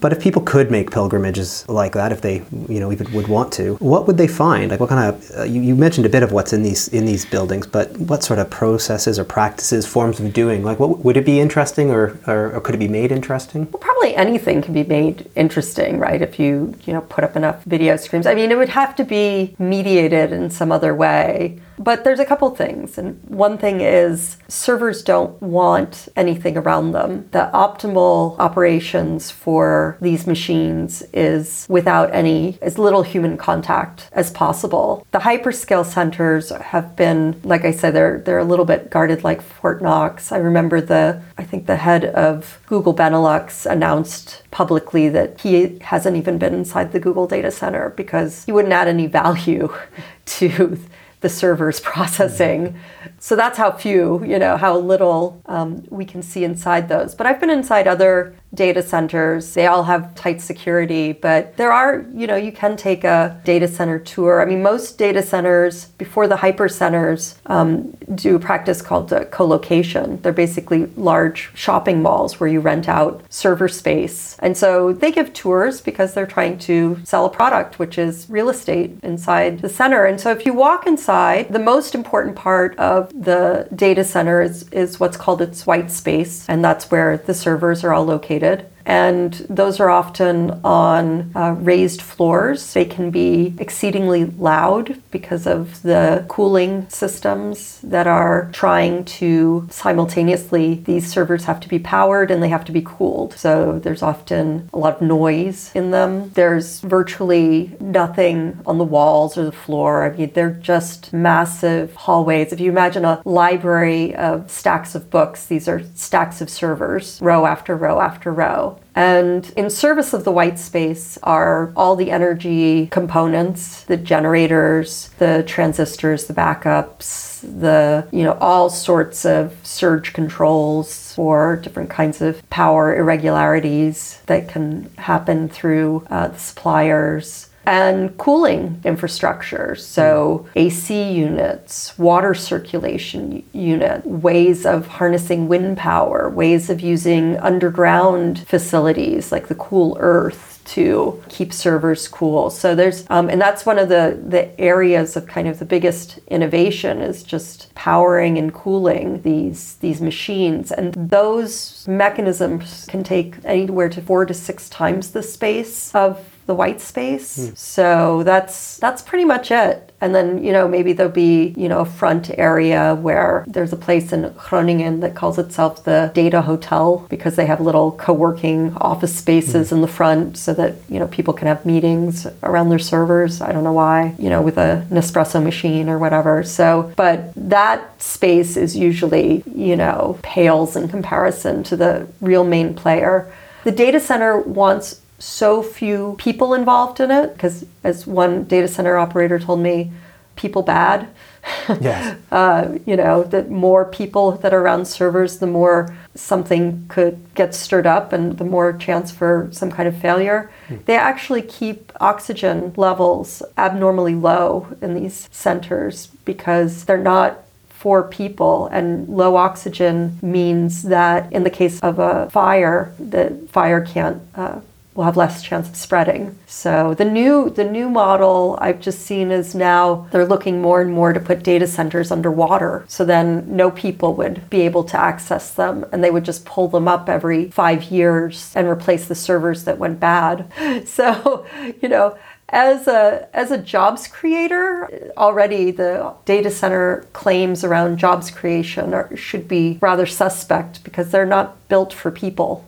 But 0.00 0.12
if 0.12 0.20
people 0.20 0.42
could 0.42 0.70
make 0.70 0.90
pilgrimages 0.90 1.68
like 1.68 1.92
that, 1.92 2.12
if 2.12 2.20
they, 2.20 2.42
you 2.68 2.80
know, 2.80 2.92
even 2.92 3.12
would 3.12 3.28
want 3.28 3.52
to, 3.54 3.74
what 3.76 4.06
would 4.06 4.16
they 4.16 4.26
find? 4.26 4.70
Like, 4.70 4.80
what 4.80 4.88
kind 4.88 5.14
of? 5.14 5.30
Uh, 5.36 5.42
you, 5.44 5.60
you, 5.60 5.74
mentioned 5.74 6.06
a 6.06 6.08
bit 6.08 6.22
of 6.22 6.32
what's 6.32 6.52
in 6.52 6.62
these 6.62 6.88
in 6.88 7.06
these 7.06 7.24
buildings, 7.24 7.66
but 7.66 7.96
what 7.98 8.22
sort 8.22 8.38
of 8.38 8.50
processes 8.50 9.18
or 9.18 9.24
practices, 9.24 9.86
forms 9.86 10.20
of 10.20 10.32
doing? 10.32 10.64
Like, 10.64 10.78
what 10.78 11.04
would 11.04 11.16
it 11.16 11.24
be 11.24 11.40
interesting, 11.40 11.90
or, 11.90 12.18
or, 12.26 12.52
or 12.52 12.60
could 12.60 12.74
it 12.74 12.78
be 12.78 12.88
made 12.88 13.12
interesting? 13.12 13.68
Well, 13.70 13.80
probably 13.80 14.14
anything 14.14 14.62
can 14.62 14.74
be 14.74 14.84
made 14.84 15.30
interesting, 15.34 15.98
right? 15.98 16.20
If 16.20 16.38
you 16.38 16.74
you 16.84 16.92
know 16.92 17.02
put 17.02 17.24
up 17.24 17.36
enough 17.36 17.62
video 17.64 17.96
screens. 17.96 18.26
I 18.26 18.34
mean, 18.34 18.50
it 18.50 18.58
would 18.58 18.68
have 18.70 18.94
to 18.96 19.04
be 19.04 19.54
mediated 19.58 20.32
in 20.32 20.50
some 20.50 20.72
other 20.72 20.94
way. 20.94 21.60
But 21.78 22.04
there's 22.04 22.20
a 22.20 22.24
couple 22.24 22.50
things. 22.50 22.98
And 22.98 23.22
one 23.28 23.58
thing 23.58 23.80
is 23.80 24.36
servers 24.48 25.02
don't 25.02 25.40
want 25.40 26.08
anything 26.16 26.56
around 26.56 26.92
them. 26.92 27.28
The 27.32 27.50
optimal 27.54 28.38
operations 28.38 29.30
for 29.30 29.96
these 30.00 30.26
machines 30.26 31.02
is 31.12 31.66
without 31.68 32.12
any, 32.12 32.58
as 32.60 32.78
little 32.78 33.02
human 33.02 33.36
contact 33.36 34.08
as 34.12 34.30
possible. 34.30 35.06
The 35.12 35.20
hyperscale 35.20 35.86
centers 35.86 36.50
have 36.50 36.96
been, 36.96 37.40
like 37.44 37.64
I 37.64 37.70
said, 37.70 37.94
they're, 37.94 38.18
they're 38.18 38.38
a 38.38 38.44
little 38.44 38.64
bit 38.64 38.90
guarded 38.90 39.24
like 39.24 39.40
Fort 39.40 39.82
Knox. 39.82 40.32
I 40.32 40.38
remember 40.38 40.80
the, 40.80 41.22
I 41.36 41.44
think 41.44 41.66
the 41.66 41.76
head 41.76 42.06
of 42.06 42.60
Google 42.66 42.94
Benelux 42.94 43.70
announced 43.70 44.42
publicly 44.50 45.08
that 45.10 45.40
he 45.40 45.78
hasn't 45.80 46.16
even 46.16 46.38
been 46.38 46.54
inside 46.54 46.92
the 46.92 47.00
Google 47.00 47.26
data 47.26 47.50
center 47.50 47.90
because 47.90 48.44
he 48.44 48.52
wouldn't 48.52 48.72
add 48.72 48.88
any 48.88 49.06
value 49.06 49.72
to 50.26 50.78
the 51.20 51.28
server's 51.28 51.80
processing. 51.92 52.78
So 53.18 53.36
that's 53.36 53.58
how 53.58 53.72
few, 53.72 54.24
you 54.24 54.38
know, 54.38 54.56
how 54.56 54.78
little 54.78 55.42
um, 55.46 55.84
we 55.90 56.04
can 56.04 56.22
see 56.22 56.44
inside 56.44 56.88
those. 56.88 57.14
But 57.14 57.26
I've 57.26 57.40
been 57.40 57.50
inside 57.50 57.88
other 57.88 58.34
data 58.54 58.82
centers. 58.82 59.54
They 59.54 59.66
all 59.66 59.84
have 59.84 60.14
tight 60.14 60.40
security, 60.40 61.12
but 61.12 61.56
there 61.56 61.70
are, 61.70 62.06
you 62.14 62.26
know, 62.26 62.36
you 62.36 62.52
can 62.52 62.76
take 62.76 63.04
a 63.04 63.40
data 63.44 63.68
center 63.68 63.98
tour. 63.98 64.40
I 64.40 64.46
mean, 64.46 64.62
most 64.62 64.96
data 64.96 65.22
centers, 65.22 65.86
before 65.98 66.26
the 66.26 66.36
hyper 66.36 66.68
centers, 66.68 67.38
um, 67.46 67.90
do 68.14 68.36
a 68.36 68.38
practice 68.38 68.80
called 68.80 69.12
uh, 69.12 69.26
co-location. 69.26 70.20
They're 70.22 70.32
basically 70.32 70.86
large 70.96 71.50
shopping 71.54 72.00
malls 72.00 72.40
where 72.40 72.48
you 72.48 72.60
rent 72.60 72.88
out 72.88 73.22
server 73.28 73.68
space. 73.68 74.36
And 74.38 74.56
so 74.56 74.92
they 74.92 75.12
give 75.12 75.32
tours 75.34 75.80
because 75.80 76.14
they're 76.14 76.26
trying 76.26 76.58
to 76.60 76.98
sell 77.04 77.26
a 77.26 77.30
product, 77.30 77.78
which 77.78 77.98
is 77.98 78.28
real 78.30 78.48
estate 78.48 78.98
inside 79.02 79.60
the 79.60 79.68
center. 79.68 80.06
And 80.06 80.18
so 80.20 80.30
if 80.30 80.46
you 80.46 80.54
walk 80.54 80.86
inside, 80.86 81.52
the 81.52 81.58
most 81.58 81.94
important 81.94 82.34
part 82.34 82.78
of 82.78 83.10
the 83.10 83.68
data 83.74 84.04
center 84.04 84.40
is, 84.40 84.68
is 84.70 84.98
what's 84.98 85.16
called 85.16 85.42
its 85.42 85.66
white 85.66 85.90
space. 85.90 86.48
And 86.48 86.64
that's 86.64 86.90
where 86.90 87.18
the 87.18 87.34
servers 87.34 87.84
are 87.84 87.92
all 87.92 88.04
located 88.04 88.37
located 88.38 88.77
and 88.88 89.34
those 89.50 89.80
are 89.80 89.90
often 89.90 90.50
on 90.64 91.30
uh, 91.34 91.50
raised 91.58 92.00
floors. 92.00 92.72
They 92.72 92.86
can 92.86 93.10
be 93.10 93.54
exceedingly 93.58 94.24
loud 94.24 95.02
because 95.10 95.46
of 95.46 95.82
the 95.82 96.24
cooling 96.28 96.88
systems 96.88 97.82
that 97.82 98.06
are 98.06 98.48
trying 98.54 99.04
to 99.04 99.68
simultaneously, 99.70 100.76
these 100.86 101.06
servers 101.06 101.44
have 101.44 101.60
to 101.60 101.68
be 101.68 101.78
powered 101.78 102.30
and 102.30 102.42
they 102.42 102.48
have 102.48 102.64
to 102.64 102.72
be 102.72 102.80
cooled. 102.80 103.34
So 103.34 103.78
there's 103.78 104.02
often 104.02 104.70
a 104.72 104.78
lot 104.78 104.96
of 104.96 105.02
noise 105.02 105.70
in 105.74 105.90
them. 105.90 106.30
There's 106.30 106.80
virtually 106.80 107.76
nothing 107.80 108.58
on 108.64 108.78
the 108.78 108.84
walls 108.84 109.36
or 109.36 109.44
the 109.44 109.52
floor. 109.52 110.04
I 110.04 110.16
mean, 110.16 110.32
they're 110.32 110.50
just 110.50 111.12
massive 111.12 111.94
hallways. 111.94 112.54
If 112.54 112.60
you 112.60 112.70
imagine 112.70 113.04
a 113.04 113.20
library 113.26 114.14
of 114.14 114.50
stacks 114.50 114.94
of 114.94 115.10
books, 115.10 115.44
these 115.44 115.68
are 115.68 115.82
stacks 115.94 116.40
of 116.40 116.48
servers, 116.48 117.20
row 117.20 117.44
after 117.44 117.76
row 117.76 118.00
after 118.00 118.32
row. 118.32 118.77
And 118.94 119.52
in 119.56 119.70
service 119.70 120.12
of 120.12 120.24
the 120.24 120.32
white 120.32 120.58
space 120.58 121.18
are 121.22 121.72
all 121.76 121.94
the 121.94 122.10
energy 122.10 122.88
components, 122.88 123.84
the 123.84 123.96
generators, 123.96 125.10
the 125.18 125.44
transistors, 125.46 126.26
the 126.26 126.34
backups, 126.34 127.40
the, 127.60 128.08
you 128.10 128.24
know, 128.24 128.36
all 128.40 128.70
sorts 128.70 129.24
of 129.24 129.54
surge 129.62 130.12
controls 130.12 131.14
for 131.14 131.56
different 131.56 131.90
kinds 131.90 132.20
of 132.20 132.48
power 132.50 132.96
irregularities 132.96 134.20
that 134.26 134.48
can 134.48 134.90
happen 134.98 135.48
through 135.48 136.04
uh, 136.10 136.28
the 136.28 136.38
suppliers 136.38 137.47
and 137.68 138.16
cooling 138.16 138.80
infrastructure. 138.82 139.74
So, 139.74 140.48
AC 140.56 141.12
units, 141.12 141.98
water 141.98 142.32
circulation 142.32 143.44
unit, 143.52 144.06
ways 144.06 144.64
of 144.64 144.86
harnessing 144.86 145.48
wind 145.48 145.76
power, 145.76 146.30
ways 146.30 146.70
of 146.70 146.80
using 146.80 147.36
underground 147.36 148.38
facilities 148.48 149.30
like 149.30 149.48
the 149.48 149.54
Cool 149.54 149.98
Earth 150.00 150.62
to 150.64 151.22
keep 151.28 151.52
servers 151.52 152.08
cool. 152.08 152.48
So 152.50 152.74
there's, 152.74 153.04
um, 153.10 153.28
and 153.28 153.40
that's 153.40 153.64
one 153.66 153.78
of 153.78 153.88
the 153.88 154.18
the 154.26 154.58
areas 154.60 155.16
of 155.16 155.26
kind 155.26 155.48
of 155.48 155.58
the 155.58 155.64
biggest 155.64 156.18
innovation 156.28 157.00
is 157.00 157.22
just 157.22 157.74
powering 157.74 158.38
and 158.38 158.52
cooling 158.52 159.20
these 159.22 159.74
these 159.76 160.00
machines, 160.00 160.72
and 160.72 160.94
those 160.94 161.86
mechanisms 161.88 162.86
can 162.88 163.02
take 163.02 163.36
anywhere 163.44 163.90
to 163.90 164.00
four 164.00 164.24
to 164.26 164.34
six 164.34 164.68
times 164.70 165.10
the 165.10 165.22
space 165.22 165.94
of 165.94 166.37
the 166.48 166.54
white 166.54 166.80
space. 166.80 167.36
Hmm. 167.36 167.54
So 167.54 168.22
that's 168.24 168.78
that's 168.78 169.02
pretty 169.02 169.26
much 169.26 169.50
it. 169.50 169.92
And 170.00 170.14
then, 170.14 170.42
you 170.42 170.52
know, 170.52 170.66
maybe 170.66 170.92
there'll 170.92 171.12
be, 171.12 171.54
you 171.56 171.68
know, 171.68 171.80
a 171.80 171.84
front 171.84 172.30
area 172.38 172.94
where 172.94 173.44
there's 173.48 173.72
a 173.72 173.76
place 173.76 174.12
in 174.12 174.32
Groningen 174.36 175.00
that 175.00 175.14
calls 175.14 175.38
itself 175.38 175.84
the 175.84 176.10
Data 176.14 176.40
Hotel 176.40 177.06
because 177.10 177.34
they 177.36 177.46
have 177.46 177.60
little 177.60 177.92
co-working 177.92 178.74
office 178.76 179.14
spaces 179.14 179.68
hmm. 179.68 179.76
in 179.76 179.80
the 179.82 179.88
front 179.88 180.38
so 180.38 180.54
that, 180.54 180.76
you 180.88 180.98
know, 180.98 181.08
people 181.08 181.34
can 181.34 181.48
have 181.48 181.66
meetings 181.66 182.26
around 182.42 182.70
their 182.70 182.78
servers. 182.78 183.42
I 183.42 183.52
don't 183.52 183.64
know 183.64 183.74
why, 183.74 184.14
you 184.18 184.30
know, 184.30 184.40
with 184.40 184.56
a 184.56 184.86
Nespresso 184.90 185.42
machine 185.42 185.90
or 185.90 185.98
whatever. 185.98 186.42
So, 186.42 186.92
but 186.96 187.32
that 187.36 188.00
space 188.00 188.56
is 188.56 188.74
usually, 188.74 189.42
you 189.54 189.76
know, 189.76 190.18
pales 190.22 190.76
in 190.76 190.88
comparison 190.88 191.62
to 191.64 191.76
the 191.76 192.08
real 192.22 192.44
main 192.44 192.72
player. 192.74 193.30
The 193.64 193.72
data 193.72 194.00
center 194.00 194.40
wants 194.40 195.02
so 195.18 195.62
few 195.62 196.14
people 196.18 196.54
involved 196.54 197.00
in 197.00 197.10
it 197.10 197.32
because 197.32 197.66
as 197.84 198.06
one 198.06 198.44
data 198.44 198.68
center 198.68 198.96
operator 198.96 199.38
told 199.38 199.60
me 199.60 199.92
people 200.36 200.62
bad 200.62 201.08
Yes. 201.80 202.18
uh, 202.32 202.78
you 202.86 202.96
know, 202.96 203.24
that 203.24 203.50
more 203.50 203.84
people 203.84 204.32
that 204.32 204.52
are 204.54 204.60
around 204.60 204.86
servers, 204.86 205.38
the 205.38 205.46
more 205.46 205.94
something 206.14 206.86
could 206.88 207.18
get 207.34 207.54
stirred 207.54 207.86
up 207.86 208.12
and 208.12 208.38
the 208.38 208.44
more 208.44 208.72
chance 208.72 209.10
for 209.10 209.48
some 209.52 209.70
kind 209.70 209.88
of 209.88 209.96
failure. 209.96 210.50
They 210.86 210.96
actually 210.96 211.42
keep 211.42 211.92
oxygen 212.00 212.72
levels 212.76 213.42
abnormally 213.56 214.14
low 214.14 214.68
in 214.80 214.94
these 214.94 215.28
centers 215.32 216.08
because 216.24 216.84
they're 216.84 216.98
not 216.98 217.44
for 217.68 218.02
people 218.02 218.66
and 218.68 219.08
low 219.08 219.36
oxygen 219.36 220.18
means 220.20 220.82
that 220.82 221.32
in 221.32 221.44
the 221.44 221.50
case 221.50 221.78
of 221.80 222.00
a 222.00 222.28
fire 222.28 222.92
the 222.98 223.30
fire 223.52 223.80
can't 223.80 224.20
uh, 224.34 224.58
will 224.98 225.04
have 225.04 225.16
less 225.16 225.44
chance 225.44 225.68
of 225.68 225.76
spreading. 225.76 226.36
So 226.48 226.92
the 226.92 227.04
new 227.04 227.50
the 227.50 227.62
new 227.62 227.88
model 227.88 228.58
I've 228.60 228.80
just 228.80 228.98
seen 229.02 229.30
is 229.30 229.54
now 229.54 230.08
they're 230.10 230.26
looking 230.26 230.60
more 230.60 230.80
and 230.80 230.92
more 230.92 231.12
to 231.12 231.20
put 231.20 231.44
data 231.44 231.68
centers 231.68 232.10
underwater. 232.10 232.84
So 232.88 233.04
then 233.04 233.44
no 233.46 233.70
people 233.70 234.14
would 234.14 234.50
be 234.50 234.62
able 234.62 234.82
to 234.82 235.00
access 235.00 235.52
them 235.52 235.86
and 235.92 236.02
they 236.02 236.10
would 236.10 236.24
just 236.24 236.44
pull 236.44 236.66
them 236.66 236.88
up 236.88 237.08
every 237.08 237.48
5 237.48 237.84
years 237.84 238.52
and 238.56 238.66
replace 238.66 239.06
the 239.06 239.14
servers 239.14 239.62
that 239.64 239.78
went 239.78 240.00
bad. 240.00 240.52
So, 240.98 241.46
you 241.80 241.88
know, 241.88 242.18
as 242.48 242.88
a 242.88 243.28
as 243.32 243.50
a 243.50 243.58
jobs 243.58 244.08
creator, 244.08 245.12
already 245.16 245.70
the 245.70 246.14
data 246.24 246.50
center 246.50 247.06
claims 247.12 247.62
around 247.62 247.98
jobs 247.98 248.30
creation 248.30 248.94
are, 248.94 249.14
should 249.16 249.46
be 249.46 249.78
rather 249.80 250.06
suspect 250.06 250.82
because 250.82 251.10
they're 251.10 251.26
not 251.26 251.68
built 251.68 251.92
for 251.92 252.10
people. 252.10 252.64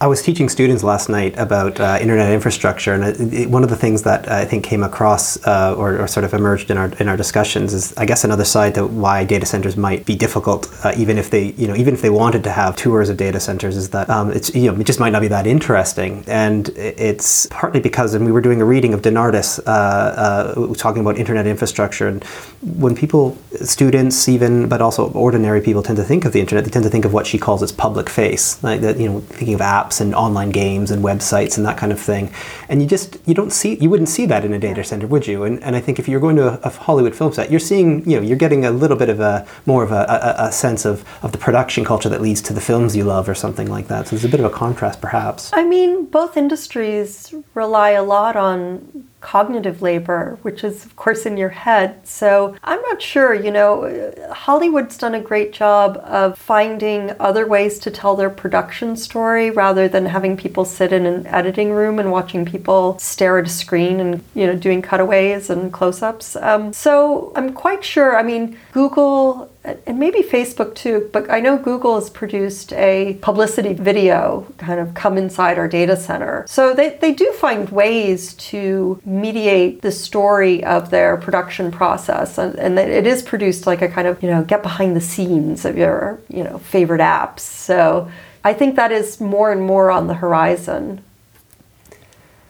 I 0.00 0.06
was 0.06 0.22
teaching 0.22 0.48
students 0.48 0.84
last 0.84 1.08
night 1.08 1.36
about 1.36 1.80
uh, 1.80 1.98
internet 2.00 2.30
infrastructure, 2.32 2.92
and 2.92 3.02
it, 3.02 3.34
it, 3.34 3.50
one 3.50 3.64
of 3.64 3.70
the 3.70 3.74
things 3.74 4.02
that 4.04 4.30
I 4.30 4.44
think 4.44 4.64
came 4.64 4.84
across 4.84 5.44
uh, 5.44 5.74
or, 5.76 5.98
or, 5.98 6.06
sort 6.06 6.22
of 6.22 6.34
emerged 6.34 6.70
in 6.70 6.78
our 6.78 6.92
in 7.00 7.08
our 7.08 7.16
discussions 7.16 7.74
is, 7.74 7.96
I 7.96 8.06
guess, 8.06 8.22
another 8.22 8.44
side 8.44 8.76
to 8.76 8.86
why 8.86 9.24
data 9.24 9.44
centers 9.44 9.76
might 9.76 10.06
be 10.06 10.14
difficult, 10.14 10.72
uh, 10.84 10.92
even 10.96 11.18
if 11.18 11.30
they, 11.30 11.46
you 11.52 11.66
know, 11.66 11.74
even 11.74 11.94
if 11.94 12.02
they 12.02 12.10
wanted 12.10 12.44
to 12.44 12.52
have 12.52 12.76
tours 12.76 13.08
of 13.08 13.16
data 13.16 13.40
centers, 13.40 13.76
is 13.76 13.90
that 13.90 14.08
um, 14.08 14.30
it's 14.30 14.54
you 14.54 14.70
know 14.70 14.80
it 14.80 14.84
just 14.84 15.00
might 15.00 15.10
not 15.10 15.20
be 15.20 15.28
that 15.28 15.48
interesting, 15.48 16.22
and 16.28 16.68
it's 16.76 17.46
partly 17.46 17.80
because, 17.80 18.14
and 18.14 18.24
we 18.24 18.30
were 18.30 18.40
doing 18.40 18.60
a 18.62 18.64
reading 18.64 18.94
of 18.94 19.02
DeNardis 19.02 19.58
uh, 19.66 19.70
uh, 19.70 20.74
talking 20.74 21.00
about 21.00 21.18
internet 21.18 21.48
infrastructure, 21.48 22.06
and 22.06 22.22
when 22.62 22.94
people, 22.94 23.36
students, 23.62 24.28
even, 24.28 24.68
but 24.68 24.80
also 24.80 25.10
ordinary 25.10 25.60
people, 25.60 25.82
tend 25.82 25.96
to 25.96 26.04
think 26.04 26.24
of 26.24 26.32
the 26.32 26.38
internet, 26.38 26.64
they 26.64 26.70
tend 26.70 26.84
to 26.84 26.90
think 26.90 27.04
of 27.04 27.12
what 27.12 27.26
she 27.26 27.36
calls 27.36 27.64
its 27.64 27.72
public 27.72 28.08
face, 28.08 28.62
like 28.62 28.80
that, 28.80 28.96
you 28.96 29.08
know, 29.08 29.18
thinking 29.22 29.54
of 29.54 29.60
apps 29.60 29.87
apps 29.88 30.00
and 30.00 30.14
online 30.14 30.50
games 30.50 30.90
and 30.90 31.02
websites 31.04 31.56
and 31.56 31.66
that 31.66 31.76
kind 31.76 31.92
of 31.92 32.00
thing. 32.00 32.32
And 32.68 32.82
you 32.82 32.88
just 32.88 33.18
you 33.26 33.34
don't 33.34 33.50
see 33.50 33.76
you 33.76 33.90
wouldn't 33.90 34.08
see 34.08 34.26
that 34.26 34.44
in 34.44 34.52
a 34.52 34.58
data 34.58 34.84
center, 34.84 35.06
would 35.06 35.26
you? 35.26 35.44
And, 35.44 35.62
and 35.62 35.76
I 35.76 35.80
think 35.80 35.98
if 35.98 36.08
you're 36.08 36.20
going 36.20 36.36
to 36.36 36.48
a, 36.48 36.68
a 36.68 36.70
Hollywood 36.70 37.14
film 37.14 37.32
set, 37.32 37.50
you're 37.50 37.60
seeing 37.60 38.08
you 38.08 38.16
know 38.16 38.22
you're 38.26 38.36
getting 38.36 38.64
a 38.64 38.70
little 38.70 38.96
bit 38.96 39.08
of 39.08 39.20
a 39.20 39.46
more 39.66 39.82
of 39.82 39.92
a, 39.92 40.34
a, 40.38 40.48
a 40.48 40.52
sense 40.52 40.84
of, 40.84 41.04
of 41.22 41.32
the 41.32 41.38
production 41.38 41.84
culture 41.84 42.08
that 42.08 42.20
leads 42.20 42.40
to 42.42 42.52
the 42.52 42.60
films 42.60 42.96
you 42.96 43.04
love 43.04 43.28
or 43.28 43.34
something 43.34 43.68
like 43.68 43.88
that. 43.88 44.06
So 44.06 44.16
there's 44.16 44.24
a 44.24 44.28
bit 44.28 44.40
of 44.40 44.46
a 44.46 44.54
contrast, 44.54 45.00
perhaps. 45.00 45.50
I 45.52 45.64
mean, 45.64 46.06
both 46.06 46.36
industries 46.36 47.34
rely 47.54 47.90
a 47.90 48.02
lot 48.02 48.36
on 48.36 49.08
cognitive 49.20 49.82
labor, 49.82 50.38
which 50.42 50.62
is, 50.62 50.84
of 50.84 50.94
course, 50.96 51.26
in 51.26 51.36
your 51.36 51.48
head. 51.48 52.06
So 52.06 52.56
I'm 52.62 52.80
not 52.82 53.02
sure, 53.02 53.34
you 53.34 53.50
know, 53.50 54.12
Hollywood's 54.30 54.96
done 54.96 55.14
a 55.14 55.20
great 55.20 55.52
job 55.52 55.96
of 56.04 56.38
finding 56.38 57.12
other 57.18 57.46
ways 57.46 57.78
to 57.80 57.90
tell 57.90 58.14
their 58.16 58.30
production 58.30 58.96
story 58.96 59.50
rather 59.50 59.88
than 59.88 60.06
having 60.06 60.36
people 60.36 60.64
sit 60.64 60.92
in 60.92 61.04
an 61.06 61.26
editing 61.26 61.72
room 61.72 61.98
and 61.98 62.12
watching 62.12 62.44
people 62.44 62.98
stare 62.98 63.38
at 63.38 63.46
a 63.46 63.50
screen 63.50 64.00
and, 64.00 64.22
you 64.34 64.46
know, 64.46 64.54
doing 64.54 64.82
cutaways 64.82 65.50
and 65.50 65.72
close 65.72 66.00
ups. 66.02 66.36
Um, 66.36 66.72
so 66.72 67.32
I'm 67.34 67.52
quite 67.52 67.84
sure, 67.84 68.16
I 68.16 68.22
mean, 68.22 68.56
Google 68.72 69.50
and 69.86 69.98
maybe 69.98 70.22
Facebook 70.22 70.74
too, 70.74 71.08
but 71.12 71.30
I 71.30 71.40
know 71.40 71.58
Google 71.58 71.94
has 71.96 72.10
produced 72.10 72.72
a 72.72 73.18
publicity 73.20 73.74
video 73.74 74.46
kind 74.58 74.80
of 74.80 74.94
come 74.94 75.16
inside 75.16 75.58
our 75.58 75.68
data 75.68 75.96
center. 75.96 76.44
So 76.48 76.74
they, 76.74 76.90
they 77.00 77.12
do 77.12 77.32
find 77.32 77.68
ways 77.70 78.34
to 78.34 79.00
mediate 79.04 79.82
the 79.82 79.92
story 79.92 80.64
of 80.64 80.90
their 80.90 81.16
production 81.16 81.70
process. 81.70 82.38
And, 82.38 82.54
and 82.56 82.78
it 82.78 83.06
is 83.06 83.22
produced 83.22 83.66
like 83.66 83.82
a 83.82 83.88
kind 83.88 84.08
of, 84.08 84.22
you 84.22 84.30
know, 84.30 84.42
get 84.44 84.62
behind 84.62 84.96
the 84.96 85.00
scenes 85.00 85.64
of 85.64 85.76
your, 85.76 86.20
you 86.28 86.44
know, 86.44 86.58
favorite 86.58 87.00
apps. 87.00 87.40
So 87.40 88.10
I 88.44 88.54
think 88.54 88.76
that 88.76 88.92
is 88.92 89.20
more 89.20 89.52
and 89.52 89.62
more 89.62 89.90
on 89.90 90.06
the 90.06 90.14
horizon. 90.14 91.02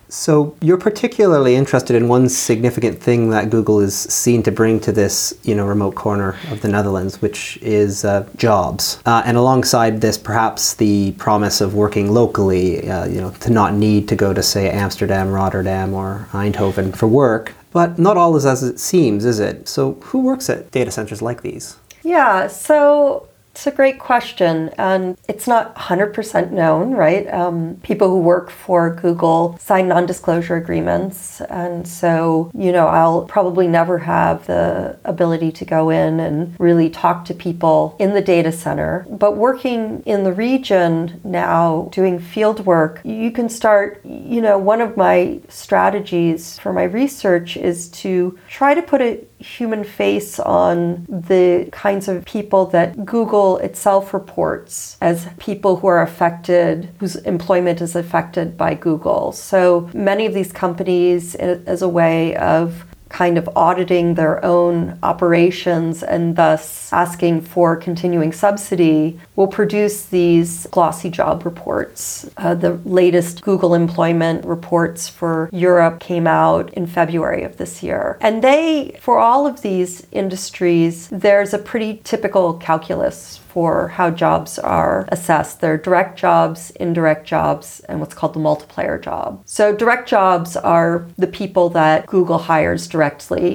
So 0.09 0.57
you're 0.61 0.79
particularly 0.79 1.55
interested 1.55 1.94
in 1.94 2.09
one 2.09 2.29
significant 2.29 3.01
thing 3.01 3.31
that 3.31 3.51
Google 3.51 3.81
is 3.81 3.94
seen 3.94 4.42
to 4.44 4.51
bring 4.53 4.81
to 4.81 4.92
this, 4.92 5.38
you 5.42 5.55
know, 5.55 5.66
remote 5.66 5.94
corner 5.94 6.37
of 6.51 6.62
the 6.62 6.68
Netherlands, 6.68 7.21
which 7.21 7.59
is 7.59 8.05
uh, 8.05 8.27
jobs. 8.37 9.01
Uh, 9.05 9.23
and 9.27 9.37
alongside 9.37 10.01
this, 10.01 10.16
perhaps 10.16 10.75
the 10.75 11.12
promise 11.12 11.61
of 11.61 11.75
working 11.75 12.12
locally, 12.12 12.88
uh, 12.88 13.07
you 13.07 13.21
know, 13.21 13.31
to 13.33 13.51
not 13.51 13.75
need 13.75 14.09
to 14.09 14.16
go 14.16 14.33
to 14.33 14.42
say 14.42 14.71
Amsterdam, 14.71 15.31
Rotterdam, 15.31 15.92
or 15.92 16.29
Eindhoven 16.33 16.97
for 16.97 17.07
work. 17.07 17.55
But 17.71 17.99
not 17.99 18.16
all 18.16 18.35
is 18.37 18.47
as 18.47 18.62
it 18.62 18.81
seems, 18.81 19.27
is 19.27 19.38
it? 19.38 19.68
So 19.68 19.94
who 19.94 20.21
works 20.21 20.49
at 20.49 20.71
data 20.71 20.90
centers 20.90 21.21
like 21.21 21.42
these? 21.42 21.77
Yeah, 22.03 22.47
so 22.47 23.27
it's 23.59 23.66
a 23.66 23.73
great 23.73 23.99
question, 23.99 24.71
and 24.79 25.18
it's 25.29 25.49
not 25.49 25.75
100% 25.75 26.53
known, 26.53 26.92
right? 26.92 27.27
Um, 27.35 27.81
people 27.83 28.09
who 28.09 28.21
work 28.21 28.51
for 28.51 28.94
Google 28.94 29.59
sign 29.59 29.88
non 29.88 30.07
disclosure 30.07 30.55
agreements, 30.55 31.40
and 31.40 31.87
so, 31.87 32.53
you 32.55 32.71
know, 32.71 32.87
I'll 32.87 33.23
probably 33.23 33.66
never 33.66 33.99
have 33.99 34.47
the 34.47 34.97
ability 35.03 35.51
to 35.51 35.64
go 35.64 35.90
in 35.90 36.21
and 36.21 36.55
really 36.61 36.88
talk 36.88 37.25
to 37.25 37.35
people 37.35 37.97
in 37.99 38.14
the 38.14 38.23
data 38.23 38.53
center. 38.53 39.05
But 39.11 39.37
working 39.37 40.05
in 40.07 40.23
the 40.23 40.33
region 40.33 41.21
now, 41.25 41.88
doing 41.90 42.21
field 42.21 42.64
work, 42.64 43.01
you 43.03 43.33
can 43.33 43.49
start, 43.49 44.01
you 44.05 44.40
know, 44.40 44.57
one 44.57 44.81
of 44.81 44.97
my 44.97 45.40
strategies 45.49 46.61
for 46.61 46.73
my 46.73 46.85
research 46.85 47.57
is 47.57 47.88
to 47.88 48.38
try 48.49 48.75
to 48.75 48.83
put 48.83 49.03
a 49.03 49.27
human 49.38 49.85
face 49.85 50.40
on 50.40 51.07
the 51.09 51.68
kinds 51.70 52.09
of 52.09 52.24
people 52.24 52.66
that 52.66 53.05
Google 53.05 53.59
itself 53.59 54.12
reports 54.12 54.96
as 55.01 55.29
people 55.38 55.77
who 55.77 55.87
are 55.87 56.03
affected, 56.03 56.88
whose 56.98 57.16
employment 57.16 57.81
is 57.81 57.94
affected 57.94 58.57
by 58.57 58.74
Google. 58.74 59.33
So 59.33 59.88
many 59.94 60.27
of 60.27 60.35
these 60.35 60.53
companies, 60.53 61.35
as 61.37 61.83
a 61.83 61.88
way 61.88 62.37
of 62.37 62.85
kind 63.09 63.38
of 63.38 63.49
auditing 63.57 64.14
their 64.14 64.44
own 64.44 64.99
operations 65.03 66.03
and 66.03 66.37
thus 66.37 66.92
asking 66.92 67.40
for 67.40 67.77
continuing 67.77 68.33
subsidy 68.33 69.18
will 69.37 69.47
produce 69.47 70.07
these 70.07 70.66
glossy 70.71 71.11
job 71.11 71.44
reports. 71.44 72.29
Uh, 72.37 72.55
the 72.55 72.75
latest 72.85 73.42
Google 73.42 73.75
employment 73.75 74.44
reports 74.44 75.09
for 75.09 75.49
Europe 75.53 76.01
came 76.01 76.27
out 76.27 76.73
in 76.75 76.87
February 76.87 77.42
of 77.42 77.57
this 77.57 77.83
year. 77.83 78.18
And 78.21 78.42
they, 78.42 78.99
for 79.01 79.18
all 79.18 79.47
of 79.47 79.62
these 79.62 80.07
industries, 80.12 81.09
there's 81.09 81.55
a 81.55 81.59
pretty 81.59 82.01
typical 82.05 82.55
calculus 82.55 83.38
for 83.49 83.88
how 83.88 84.11
jobs 84.11 84.59
are 84.59 85.09
assessed. 85.09 85.61
There 85.61 85.73
are 85.73 85.79
direct 85.79 86.18
jobs, 86.18 86.71
indirect 86.73 87.27
jobs, 87.27 87.81
and 87.88 87.99
what's 87.99 88.14
called 88.14 88.35
the 88.35 88.38
multiplier 88.40 88.99
job. 88.99 89.42
So, 89.47 89.75
direct 89.75 90.09
jobs 90.09 90.57
are 90.57 91.07
the 91.16 91.27
people 91.27 91.71
that 91.71 92.07
Google 92.07 92.38
hires 92.38 92.87
directly 92.87 92.97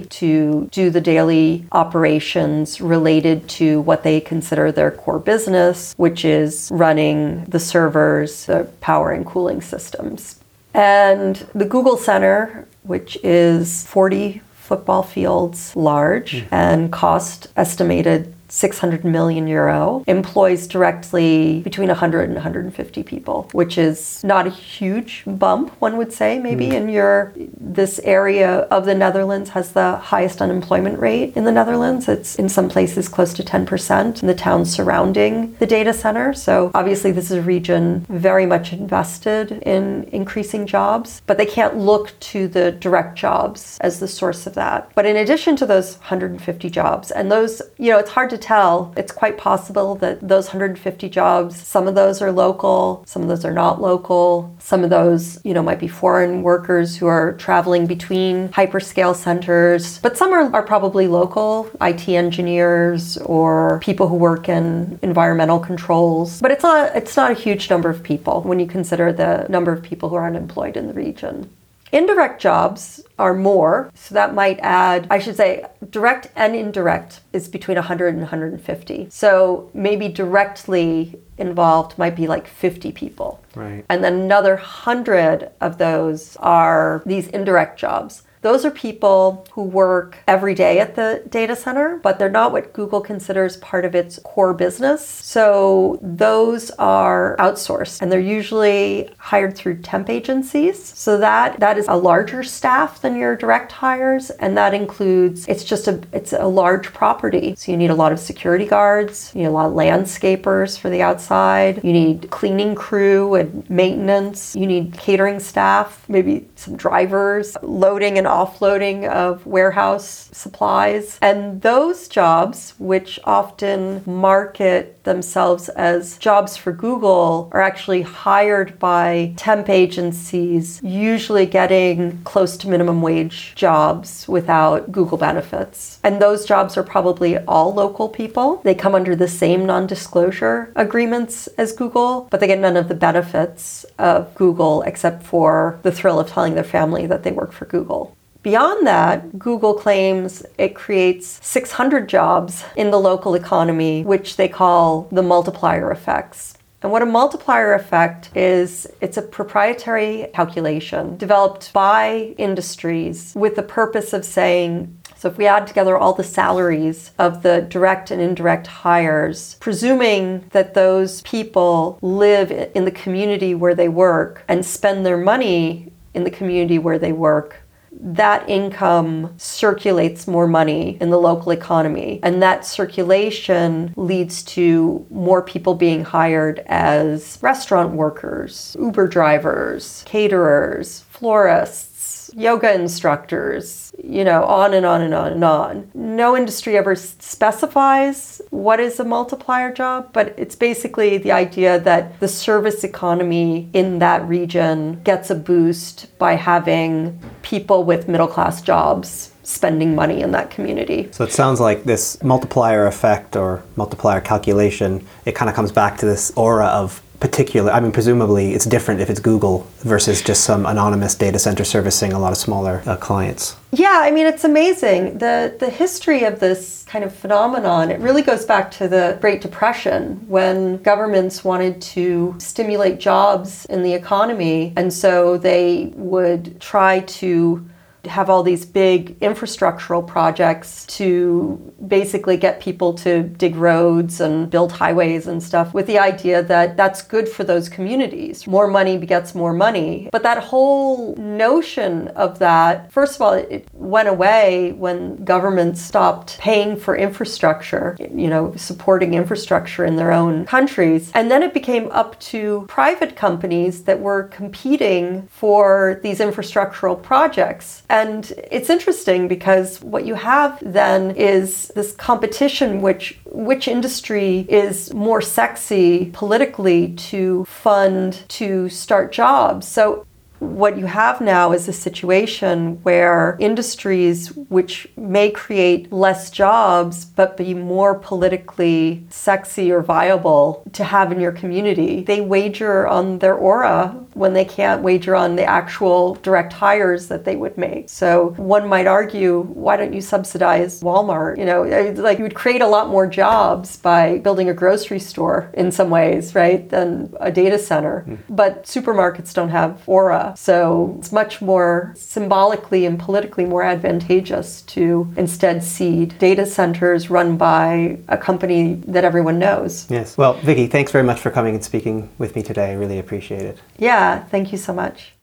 to 0.10 0.68
do 0.72 0.90
the 0.90 1.02
daily 1.02 1.66
operations 1.72 2.82
related 2.82 3.48
to 3.50 3.82
what 3.82 4.04
they 4.04 4.20
consider 4.20 4.72
their 4.72 4.92
core 4.92 5.20
business, 5.20 5.94
which 5.98 6.26
is 6.26 6.70
running 6.72 7.44
the 7.46 7.60
servers, 7.60 8.46
the 8.46 8.70
power 8.82 9.12
and 9.12 9.26
cooling 9.26 9.62
systems. 9.62 10.40
And 10.74 11.36
the 11.54 11.66
Google 11.66 11.98
Center, 11.98 12.68
which 12.84 13.18
is 13.24 13.86
40 13.88 14.42
football 14.54 15.04
fields 15.04 15.76
large 15.76 16.32
mm. 16.32 16.48
and 16.52 16.92
cost 16.92 17.48
estimated 17.56 18.34
600 18.54 19.04
million 19.04 19.48
euro, 19.48 20.04
employs 20.06 20.68
directly 20.68 21.62
between 21.62 21.88
100 21.88 22.26
and 22.26 22.36
150 22.36 23.02
people, 23.02 23.50
which 23.52 23.80
is 23.80 24.24
not 24.24 24.46
a 24.46 24.52
huge 24.52 25.24
bump, 25.26 25.72
one 25.82 25.98
would 25.98 26.14
say, 26.14 26.38
maybe 26.38 26.68
mm. 26.68 26.74
in 26.74 26.90
your 26.90 27.34
this 27.36 28.00
area 28.04 28.60
of 28.70 28.86
the 28.86 28.94
Netherlands 28.94 29.50
has 29.50 29.72
the 29.72 29.96
highest 29.98 30.40
unemployment 30.40 31.00
rate 31.00 31.36
in 31.36 31.46
the 31.46 31.52
Netherlands. 31.52 32.08
It's 32.08 32.36
in 32.36 32.48
some 32.48 32.70
places 32.70 33.10
close 33.10 33.34
to 33.34 33.44
10% 33.44 34.22
in 34.22 34.28
the 34.28 34.36
towns 34.36 34.72
surrounding 34.72 35.56
the 35.56 35.66
data 35.66 35.92
center. 35.92 36.34
So 36.34 36.70
obviously 36.76 37.12
this 37.12 37.32
is 37.32 37.38
a 37.38 37.42
region 37.42 38.06
very 38.08 38.46
much 38.46 38.72
invested 38.72 39.64
in 39.64 40.04
increasing 40.12 40.68
jobs, 40.68 41.24
but 41.26 41.40
they 41.40 41.48
can't 41.48 41.76
look 41.76 42.12
to 42.20 42.48
the 42.48 42.72
direct 42.72 43.18
jobs 43.18 43.80
as 43.82 44.00
the 44.00 44.08
source 44.08 44.46
of 44.46 44.54
that. 44.54 44.92
But 44.94 45.08
in 45.08 45.16
addition 45.16 45.56
to 45.56 45.66
those 45.66 45.98
150 45.98 46.70
jobs, 46.70 47.10
and 47.10 47.32
those, 47.32 47.64
you 47.80 47.90
know, 47.90 47.98
it's 47.98 48.12
hard 48.12 48.30
to 48.30 48.43
tell. 48.44 48.94
It's 48.98 49.12
quite 49.12 49.38
possible 49.38 49.96
that 49.96 50.28
those 50.28 50.48
150 50.48 51.10
jobs, 51.10 51.56
some 51.56 51.88
of 51.88 51.96
those 51.96 52.22
are 52.22 52.32
local, 52.32 53.04
some 53.08 53.22
of 53.22 53.28
those 53.28 53.46
are 53.46 53.54
not 53.54 53.82
local, 53.82 54.56
some 54.60 54.84
of 54.84 54.90
those, 54.90 55.40
you 55.44 55.54
know, 55.54 55.64
might 55.64 55.80
be 55.80 55.88
foreign 55.88 56.44
workers 56.44 56.98
who 56.98 57.08
are 57.08 57.34
traveling 57.34 57.88
between 57.88 58.50
hyperscale 58.50 59.16
centers, 59.16 60.00
but 60.00 60.18
some 60.18 60.34
are, 60.34 60.54
are 60.54 60.64
probably 60.64 61.08
local, 61.08 61.70
IT 61.82 62.08
engineers 62.10 63.18
or 63.18 63.80
people 63.80 64.08
who 64.08 64.16
work 64.16 64.50
in 64.50 65.00
environmental 65.02 65.60
controls. 65.60 66.42
But 66.42 66.52
it's 66.52 66.64
not 66.64 66.96
it's 66.96 67.16
not 67.16 67.32
a 67.32 67.36
huge 67.36 67.70
number 67.70 67.90
of 67.90 68.04
people 68.04 68.42
when 68.42 68.60
you 68.60 68.68
consider 68.68 69.14
the 69.14 69.48
number 69.50 69.72
of 69.72 69.82
people 69.82 70.10
who 70.10 70.16
are 70.16 70.28
unemployed 70.28 70.76
in 70.78 70.88
the 70.88 70.94
region. 70.94 71.50
Indirect 71.94 72.42
jobs 72.42 73.04
are 73.20 73.36
more, 73.36 73.92
so 73.94 74.16
that 74.16 74.34
might 74.34 74.60
add, 74.62 75.06
I 75.12 75.20
should 75.20 75.38
say, 75.38 75.64
direct 75.92 76.28
and 76.36 76.56
indirect 76.56 77.22
is 77.34 77.48
between 77.48 77.76
100 77.76 78.16
and 78.16 78.24
150. 78.24 79.08
So 79.12 79.70
maybe 79.76 80.08
directly 80.10 81.20
involved 81.38 82.00
might 82.00 82.16
be 82.16 82.26
like 82.26 82.48
50 82.48 82.92
people. 82.94 83.44
Right. 83.54 83.86
And 83.90 84.04
then 84.04 84.14
another 84.22 84.56
100 84.56 85.52
of 85.62 85.78
those 85.78 86.36
are 86.38 87.04
these 87.06 87.28
indirect 87.28 87.80
jobs. 87.80 88.24
Those 88.44 88.66
are 88.66 88.72
people 88.72 89.48
who 89.54 89.64
work 89.64 90.18
every 90.28 90.54
day 90.54 90.80
at 90.80 90.96
the 90.96 91.24
data 91.30 91.56
center, 91.56 91.98
but 92.04 92.20
they're 92.20 92.30
not 92.30 92.52
what 92.52 92.74
Google 92.74 93.00
considers 93.00 93.56
part 93.58 93.86
of 93.86 93.96
its 93.96 94.20
core 94.20 94.54
business. 94.54 95.08
So 95.08 95.98
those 96.02 96.70
are 96.72 97.38
outsourced 97.40 98.02
and 98.02 98.12
they're 98.12 98.20
usually 98.20 99.10
hired 99.18 99.56
through 99.56 99.82
temp 99.82 100.10
agencies. 100.10 100.84
So 100.84 101.18
that 101.20 101.62
that 101.62 101.78
is 101.78 101.88
a 101.88 101.96
larger 101.96 102.44
staff 102.44 103.02
than 103.02 103.16
your 103.16 103.38
direct 103.38 103.72
hires 103.72 104.30
and 104.30 104.58
that 104.58 104.74
includes 104.74 105.48
it's 105.48 105.64
just 105.64 105.88
a 105.88 106.02
it's 106.12 106.34
a 106.34 106.46
large 106.46 106.92
property. 106.94 107.56
So 107.56 107.72
you 107.72 107.78
need 107.78 107.92
a 107.92 107.96
lot 107.96 108.12
of 108.12 108.20
security 108.20 108.66
guards, 108.66 109.32
you 109.34 109.44
need 109.44 109.48
a 109.48 109.52
lot 109.52 109.68
of 109.68 109.74
landscapers 109.74 110.78
for 110.78 110.90
the 110.90 111.02
outside, 111.02 111.82
you 111.82 111.94
need 111.94 112.30
cleaning 112.30 112.76
crew 112.76 113.36
and 113.36 113.70
maintenance, 113.70 114.54
you 114.54 114.68
need 114.68 114.98
catering 114.98 115.40
staff, 115.40 116.04
maybe 116.10 116.46
some 116.56 116.76
drivers, 116.76 117.56
loading 117.62 118.18
and 118.18 118.28
offloading 118.34 119.08
of 119.08 119.46
warehouse 119.46 120.30
supplies. 120.32 121.18
And 121.22 121.62
those 121.62 122.08
jobs, 122.08 122.74
which 122.80 123.20
often 123.24 124.04
market 124.06 125.04
themselves 125.04 125.70
as 125.70 126.18
jobs 126.18 126.58
for 126.58 126.72
Google, 126.72 127.50
are 127.52 127.62
actually 127.62 128.02
hired 128.02 128.80
by 128.80 129.34
temp 129.38 129.70
agencies, 129.70 130.82
usually 130.84 131.46
getting 131.46 132.22
close 132.24 132.58
to 132.58 132.70
minimum 132.70 133.02
wage 133.02 133.54
jobs 133.56 134.28
without 134.28 134.92
Google 134.92 135.18
benefits. 135.18 136.00
And 136.04 136.22
those 136.22 136.46
jobs 136.46 136.78
are 136.78 136.84
probably 136.84 137.38
all 137.40 137.74
local 137.74 138.10
people. 138.10 138.62
They 138.64 138.76
come 138.76 138.96
under 138.96 139.16
the 139.16 139.28
same 139.28 139.66
non 139.66 139.88
disclosure 139.88 140.72
agreements 140.76 141.48
as 141.58 141.72
Google, 141.72 142.28
but 142.32 142.40
they 142.40 142.48
get 142.48 142.60
none 142.60 142.78
of 142.78 142.88
the 142.88 142.96
benefits 142.96 143.86
of 143.98 144.34
Google 144.36 144.82
except 144.84 145.24
for 145.24 145.80
the 145.84 145.92
thrill 145.92 146.20
of 146.20 146.30
telling 146.30 146.56
their 146.56 146.64
family 146.64 147.06
that 147.08 147.24
they 147.24 147.32
work 147.32 147.52
for 147.52 147.66
Google. 147.66 148.16
Beyond 148.44 148.86
that, 148.86 149.40
Google 149.40 149.74
claims 149.74 150.46
it 150.58 150.76
creates 150.76 151.40
600 151.42 152.10
jobs 152.10 152.66
in 152.76 152.92
the 152.92 153.00
local 153.00 153.36
economy, 153.36 154.04
which 154.04 154.36
they 154.36 154.50
call 154.50 155.08
the 155.14 155.24
multiplier 155.24 155.90
effects. 155.92 156.58
And 156.82 156.92
what 156.92 157.02
a 157.02 157.06
multiplier 157.06 157.74
effect 157.74 158.36
is, 158.36 158.86
it's 159.00 159.16
a 159.16 159.22
proprietary 159.22 160.28
calculation 160.34 161.16
developed 161.16 161.72
by 161.72 162.36
industries 162.38 163.34
with 163.34 163.56
the 163.56 163.64
purpose 163.64 164.12
of 164.12 164.26
saying, 164.26 164.98
so 165.16 165.30
if 165.30 165.38
we 165.38 165.48
add 165.48 165.66
together 165.66 165.98
all 165.98 166.12
the 166.12 166.26
salaries 166.26 167.12
of 167.18 167.44
the 167.44 167.62
direct 167.62 168.12
and 168.12 168.22
indirect 168.22 168.68
hires, 168.68 169.56
presuming 169.62 170.44
that 170.50 170.74
those 170.74 171.22
people 171.22 171.98
live 172.02 172.52
in 172.52 172.84
the 172.84 172.92
community 172.92 173.56
where 173.56 173.74
they 173.74 173.88
work 173.88 174.44
and 174.50 174.66
spend 174.66 175.06
their 175.06 175.16
money 175.16 175.94
in 176.14 176.26
the 176.26 176.30
community 176.30 176.78
where 176.78 177.00
they 177.00 177.14
work, 177.14 177.63
that 178.00 178.48
income 178.50 179.34
circulates 179.38 180.28
more 180.28 180.48
money 180.48 180.98
in 181.00 181.10
the 181.10 181.18
local 181.18 181.52
economy. 181.52 182.20
And 182.24 182.42
that 182.42 182.66
circulation 182.66 183.94
leads 183.96 184.44
to 184.44 185.06
more 185.10 185.42
people 185.42 185.76
being 185.76 186.04
hired 186.04 186.60
as 186.68 187.40
restaurant 187.42 187.94
workers, 187.94 188.76
Uber 188.80 189.08
drivers, 189.08 190.04
caterers, 190.06 191.06
florists 191.10 191.93
yoga 192.36 192.74
instructors, 192.74 193.94
you 194.04 194.24
know, 194.24 194.44
on 194.44 194.74
and 194.74 194.86
on 194.86 195.02
and 195.02 195.14
on 195.14 195.34
and 195.34 195.44
on. 195.44 195.92
No 195.94 196.36
industry 196.36 196.78
ever 196.78 196.96
specifies 196.96 198.42
what 198.50 198.80
is 198.80 199.00
a 199.00 199.04
multiplier 199.04 199.74
job, 199.74 200.10
but 200.14 200.34
it's 200.38 200.56
basically 200.56 201.18
the 201.18 201.32
idea 201.32 201.80
that 201.80 202.20
the 202.20 202.28
service 202.28 202.84
economy 202.84 203.70
in 203.74 204.00
that 204.00 204.28
region 204.28 205.02
gets 205.04 205.30
a 205.30 205.36
boost 205.36 206.18
by 206.18 206.34
having 206.34 207.20
people 207.42 207.84
with 207.84 208.08
middle 208.08 208.28
class 208.28 208.62
jobs 208.62 209.32
spending 209.44 209.94
money 209.94 210.22
in 210.22 210.32
that 210.32 210.50
community. 210.50 211.10
So 211.12 211.24
it 211.24 211.34
sounds 211.34 211.60
like 211.60 211.84
this 211.84 212.22
multiplier 212.24 212.88
effect 212.88 213.36
or 213.36 213.62
multiplier 213.76 214.22
calculation, 214.22 215.06
it 215.26 215.36
kind 215.36 215.50
of 215.50 215.56
comes 215.56 215.72
back 215.72 215.98
to 215.98 216.06
this 216.06 216.32
aura 216.36 216.68
of 216.68 217.02
particular 217.24 217.72
i 217.72 217.80
mean 217.80 217.94
presumably 217.94 218.54
it's 218.54 218.66
different 218.66 219.00
if 219.00 219.10
it's 219.10 219.22
google 219.22 219.66
versus 219.80 220.22
just 220.22 220.44
some 220.44 220.66
anonymous 220.66 221.16
data 221.16 221.40
center 221.40 221.64
servicing 221.64 222.12
a 222.12 222.20
lot 222.20 222.34
of 222.34 222.38
smaller 222.38 222.84
uh, 222.86 222.98
clients. 222.98 223.56
Yeah 223.72 224.02
i 224.04 224.12
mean 224.12 224.28
it's 224.28 224.44
amazing. 224.44 225.20
The 225.20 225.56
the 225.58 225.70
history 225.70 226.26
of 226.26 226.42
this 226.42 226.84
kind 226.94 227.06
of 227.06 227.16
phenomenon 227.16 227.92
it 227.92 228.00
really 228.02 228.24
goes 228.32 228.46
back 228.46 228.70
to 228.72 228.90
the 228.90 229.18
great 229.22 229.40
depression 229.42 230.02
when 230.28 230.78
governments 230.92 231.46
wanted 231.46 231.82
to 231.96 232.36
stimulate 232.40 233.00
jobs 233.00 233.66
in 233.68 233.84
the 233.84 233.94
economy. 233.94 234.74
And 234.76 234.92
so 234.92 235.38
they 235.38 235.94
would 235.96 236.60
try 236.60 237.00
to 237.22 237.66
have 238.06 238.30
all 238.30 238.44
these 238.44 238.66
big 238.66 239.20
infrastructural 239.20 240.06
projects 240.06 240.86
to 240.86 241.74
basically 241.88 242.38
get 242.38 242.60
people 242.60 242.94
to 242.94 243.24
dig 243.24 243.56
roads 243.56 244.20
and 244.20 244.50
build 244.50 244.72
highways 244.72 245.28
and 245.28 245.42
stuff 245.42 245.74
with 245.74 245.88
the 245.88 245.98
idea 245.98 246.44
that 246.44 246.76
that's 246.76 247.02
good 247.02 247.30
for 247.30 247.44
those 247.44 247.70
communities. 247.70 248.46
More 248.46 248.68
money 248.68 248.98
begets 248.98 249.34
more 249.34 249.54
money. 249.54 250.10
But 250.12 250.24
that 250.24 250.44
whole 250.44 251.16
notion 251.16 252.10
of 252.10 252.40
that, 252.40 252.92
first 252.92 253.16
of 253.16 253.22
all, 253.22 253.34
it 253.34 253.68
went 253.74 254.10
away 254.10 254.74
when 254.74 255.24
governments 255.24 255.82
stopped 255.82 256.38
paying 256.40 256.76
for 256.76 256.96
infrastructure, 256.96 257.96
you 258.00 258.28
know, 258.28 258.54
supporting 258.56 259.14
infrastructure 259.14 259.86
in 259.86 259.96
their 259.96 260.12
own 260.12 260.46
countries. 260.46 261.12
And 261.14 261.32
then 261.32 261.44
it 261.44 261.54
became 261.54 261.90
up 261.92 262.20
to 262.20 262.66
private 262.68 263.16
companies 263.16 263.84
that 263.84 264.00
were 264.00 264.24
competing 264.24 265.28
for 265.28 266.00
these 266.04 266.20
infrastructural 266.20 267.02
projects. 267.02 267.84
And 267.94 268.34
it's 268.52 268.72
interesting 268.72 269.28
because 269.28 269.80
what 269.84 270.04
you 270.04 270.16
have 270.16 270.58
then 270.64 271.16
is 271.16 271.68
this 271.76 271.92
competition 271.92 272.82
which 272.82 273.20
which 273.26 273.68
industry 273.68 274.48
is 274.50 274.92
more 274.96 275.22
sexy 275.22 276.10
politically 276.12 276.94
to 277.12 277.46
fund 277.46 278.24
to 278.30 278.68
start 278.70 279.12
jobs. 279.12 279.68
So 279.68 280.08
what 280.44 280.78
you 280.78 280.86
have 280.86 281.22
now 281.22 281.52
is 281.52 281.68
a 281.68 281.74
situation 281.74 282.82
where 282.84 283.38
industries 283.40 284.34
which 284.34 284.88
may 284.98 285.32
create 285.32 285.92
less 285.92 286.30
jobs 286.30 287.06
but 287.06 287.38
be 287.38 287.54
more 287.54 287.96
politically 287.96 289.06
sexy 289.10 289.72
or 289.72 289.82
viable 289.82 290.64
to 290.74 290.84
have 290.84 291.12
in 291.12 291.20
your 291.20 291.32
community, 291.32 292.02
they 292.02 292.22
wager 292.22 292.88
on 292.88 293.20
their 293.20 293.36
aura 293.36 293.96
when 294.14 294.34
they 294.34 294.46
can't 294.46 294.82
wager 294.84 295.16
on 295.16 295.36
the 295.36 295.44
actual 295.44 296.16
direct 296.16 296.54
hires 296.54 297.08
that 297.08 297.26
they 297.26 297.36
would 297.36 297.58
make. 297.58 297.90
So 297.90 298.30
one 298.38 298.68
might 298.68 298.88
argue, 298.88 299.42
why 299.42 299.78
don't 299.78 299.94
you 299.94 300.02
subsidize 300.02 300.82
Walmart? 300.82 301.38
You 301.38 301.46
know, 301.46 301.64
it's 301.64 302.00
like 302.00 302.18
you 302.18 302.24
would 302.24 302.36
create 302.36 302.62
a 302.62 302.68
lot 302.68 302.90
more 302.90 303.08
jobs 303.08 303.78
by 303.78 304.20
building 304.20 304.50
a 304.50 304.54
grocery 304.54 305.00
store 305.00 305.52
in 305.54 305.72
some 305.72 305.90
ways, 305.90 306.36
right, 306.36 306.70
than 306.70 307.14
a 307.20 307.32
data 307.32 307.58
center. 307.58 308.06
Mm. 308.08 308.20
But 308.30 308.64
supermarkets 308.64 309.34
don't 309.34 309.50
have 309.50 309.82
aura. 309.88 310.33
So 310.36 310.96
it's 311.00 311.12
much 311.12 311.42
more 311.42 311.94
symbolically 311.96 312.86
and 312.86 313.00
politically 313.00 313.46
more 313.46 313.64
advantageous 313.64 314.62
to 314.64 315.12
instead 315.18 315.64
seed 315.64 316.18
data 316.20 316.46
centers 316.46 317.10
run 317.10 317.38
by 317.38 318.00
a 318.08 318.18
company 318.18 318.76
that 318.88 319.04
everyone 319.04 319.40
knows. 319.40 319.90
Yes. 319.90 320.18
Well, 320.18 320.34
Vicki, 320.34 320.68
thanks 320.68 320.92
very 320.92 321.04
much 321.04 321.20
for 321.20 321.32
coming 321.32 321.56
and 321.56 321.64
speaking 321.64 322.10
with 322.18 322.36
me 322.36 322.44
today. 322.44 322.72
I 322.72 322.74
really 322.74 323.00
appreciate 323.00 323.42
it. 323.42 323.58
Yeah, 323.78 323.94
yeah, 323.94 324.24
thank 324.24 324.52
you 324.52 324.58
so 324.58 324.74
much. 324.74 325.14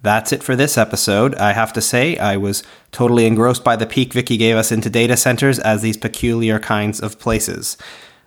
That's 0.00 0.32
it 0.32 0.44
for 0.44 0.54
this 0.54 0.78
episode. 0.78 1.34
I 1.34 1.52
have 1.52 1.72
to 1.72 1.80
say, 1.80 2.16
I 2.16 2.36
was 2.36 2.62
totally 2.92 3.26
engrossed 3.26 3.64
by 3.64 3.74
the 3.74 3.86
peek 3.86 4.12
Vicki 4.12 4.36
gave 4.36 4.56
us 4.56 4.70
into 4.70 4.88
data 4.88 5.16
centers 5.16 5.58
as 5.58 5.82
these 5.82 5.96
peculiar 5.96 6.60
kinds 6.60 7.00
of 7.00 7.18
places. 7.18 7.76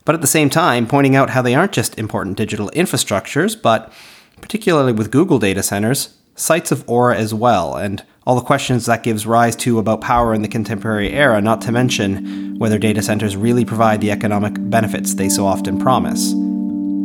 But 0.04 0.16
at 0.16 0.22
the 0.22 0.28
same 0.28 0.50
time, 0.50 0.88
pointing 0.88 1.16
out 1.16 1.30
how 1.30 1.42
they 1.42 1.56
aren't 1.56 1.72
just 1.72 1.98
important 1.98 2.36
digital 2.36 2.70
infrastructures, 2.72 3.60
but 3.60 3.94
particularly 4.42 4.94
with 4.94 5.12
Google 5.12 5.40
data 5.40 5.64
centers, 5.64 6.18
sites 6.36 6.72
of 6.72 6.88
aura 6.90 7.18
as 7.18 7.34
well, 7.34 7.76
and 7.76 8.04
all 8.26 8.36
the 8.36 8.42
questions 8.42 8.86
that 8.86 9.04
gives 9.04 9.26
rise 9.26 9.56
to 9.56 9.80
about 9.80 10.02
power 10.02 10.34
in 10.34 10.42
the 10.42 10.48
contemporary 10.48 11.12
era, 11.12 11.42
not 11.42 11.62
to 11.62 11.72
mention 11.72 12.58
whether 12.60 12.78
data 12.78 13.02
centers 13.02 13.36
really 13.36 13.66
provide 13.66 14.02
the 14.02 14.12
economic 14.12 14.54
benefits 14.70 15.16
they 15.16 15.30
so 15.30 15.46
often 15.46 15.80
promise. 15.80 16.34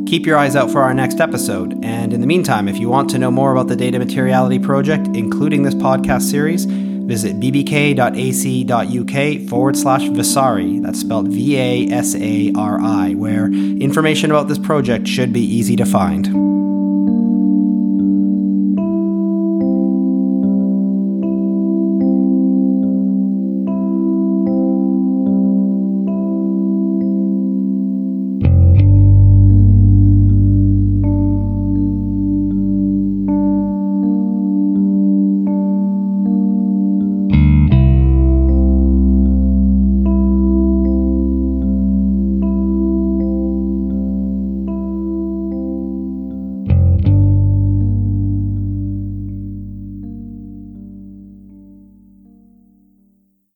Keep 0.09 0.27
your 0.27 0.39
eyes 0.39 0.55
out 0.55 0.71
for 0.71 0.83
our 0.83 0.95
next 0.95 1.21
episode, 1.21 1.85
and 1.85 2.13
in 2.13 2.21
the 2.21 2.27
meantime, 2.27 2.69
if 2.69 2.79
you 2.79 2.89
want 2.89 3.11
to 3.11 3.19
know 3.19 3.31
more 3.31 3.53
about 3.53 3.67
the 3.67 3.77
Data 3.77 3.99
Materiality 3.99 4.59
Project, 4.59 5.09
including 5.15 5.63
this 5.63 5.75
podcast 5.75 6.23
series, 6.23 6.65
visit 6.65 7.41
bbk.ac.uk 7.41 9.49
forward 9.49 9.77
slash 9.77 10.09
Vasari, 10.09 10.81
that's 10.81 11.01
spelled 11.01 11.29
V 11.29 11.59
A 11.59 11.89
S 11.89 12.15
A 12.15 12.53
R 12.57 12.81
I, 12.81 13.15
where 13.15 13.53
information 13.53 14.31
about 14.31 14.49
this 14.49 14.59
project 14.59 15.09
should 15.09 15.33
be 15.33 15.41
easy 15.41 15.77
to 15.77 15.87
find. 15.87 16.46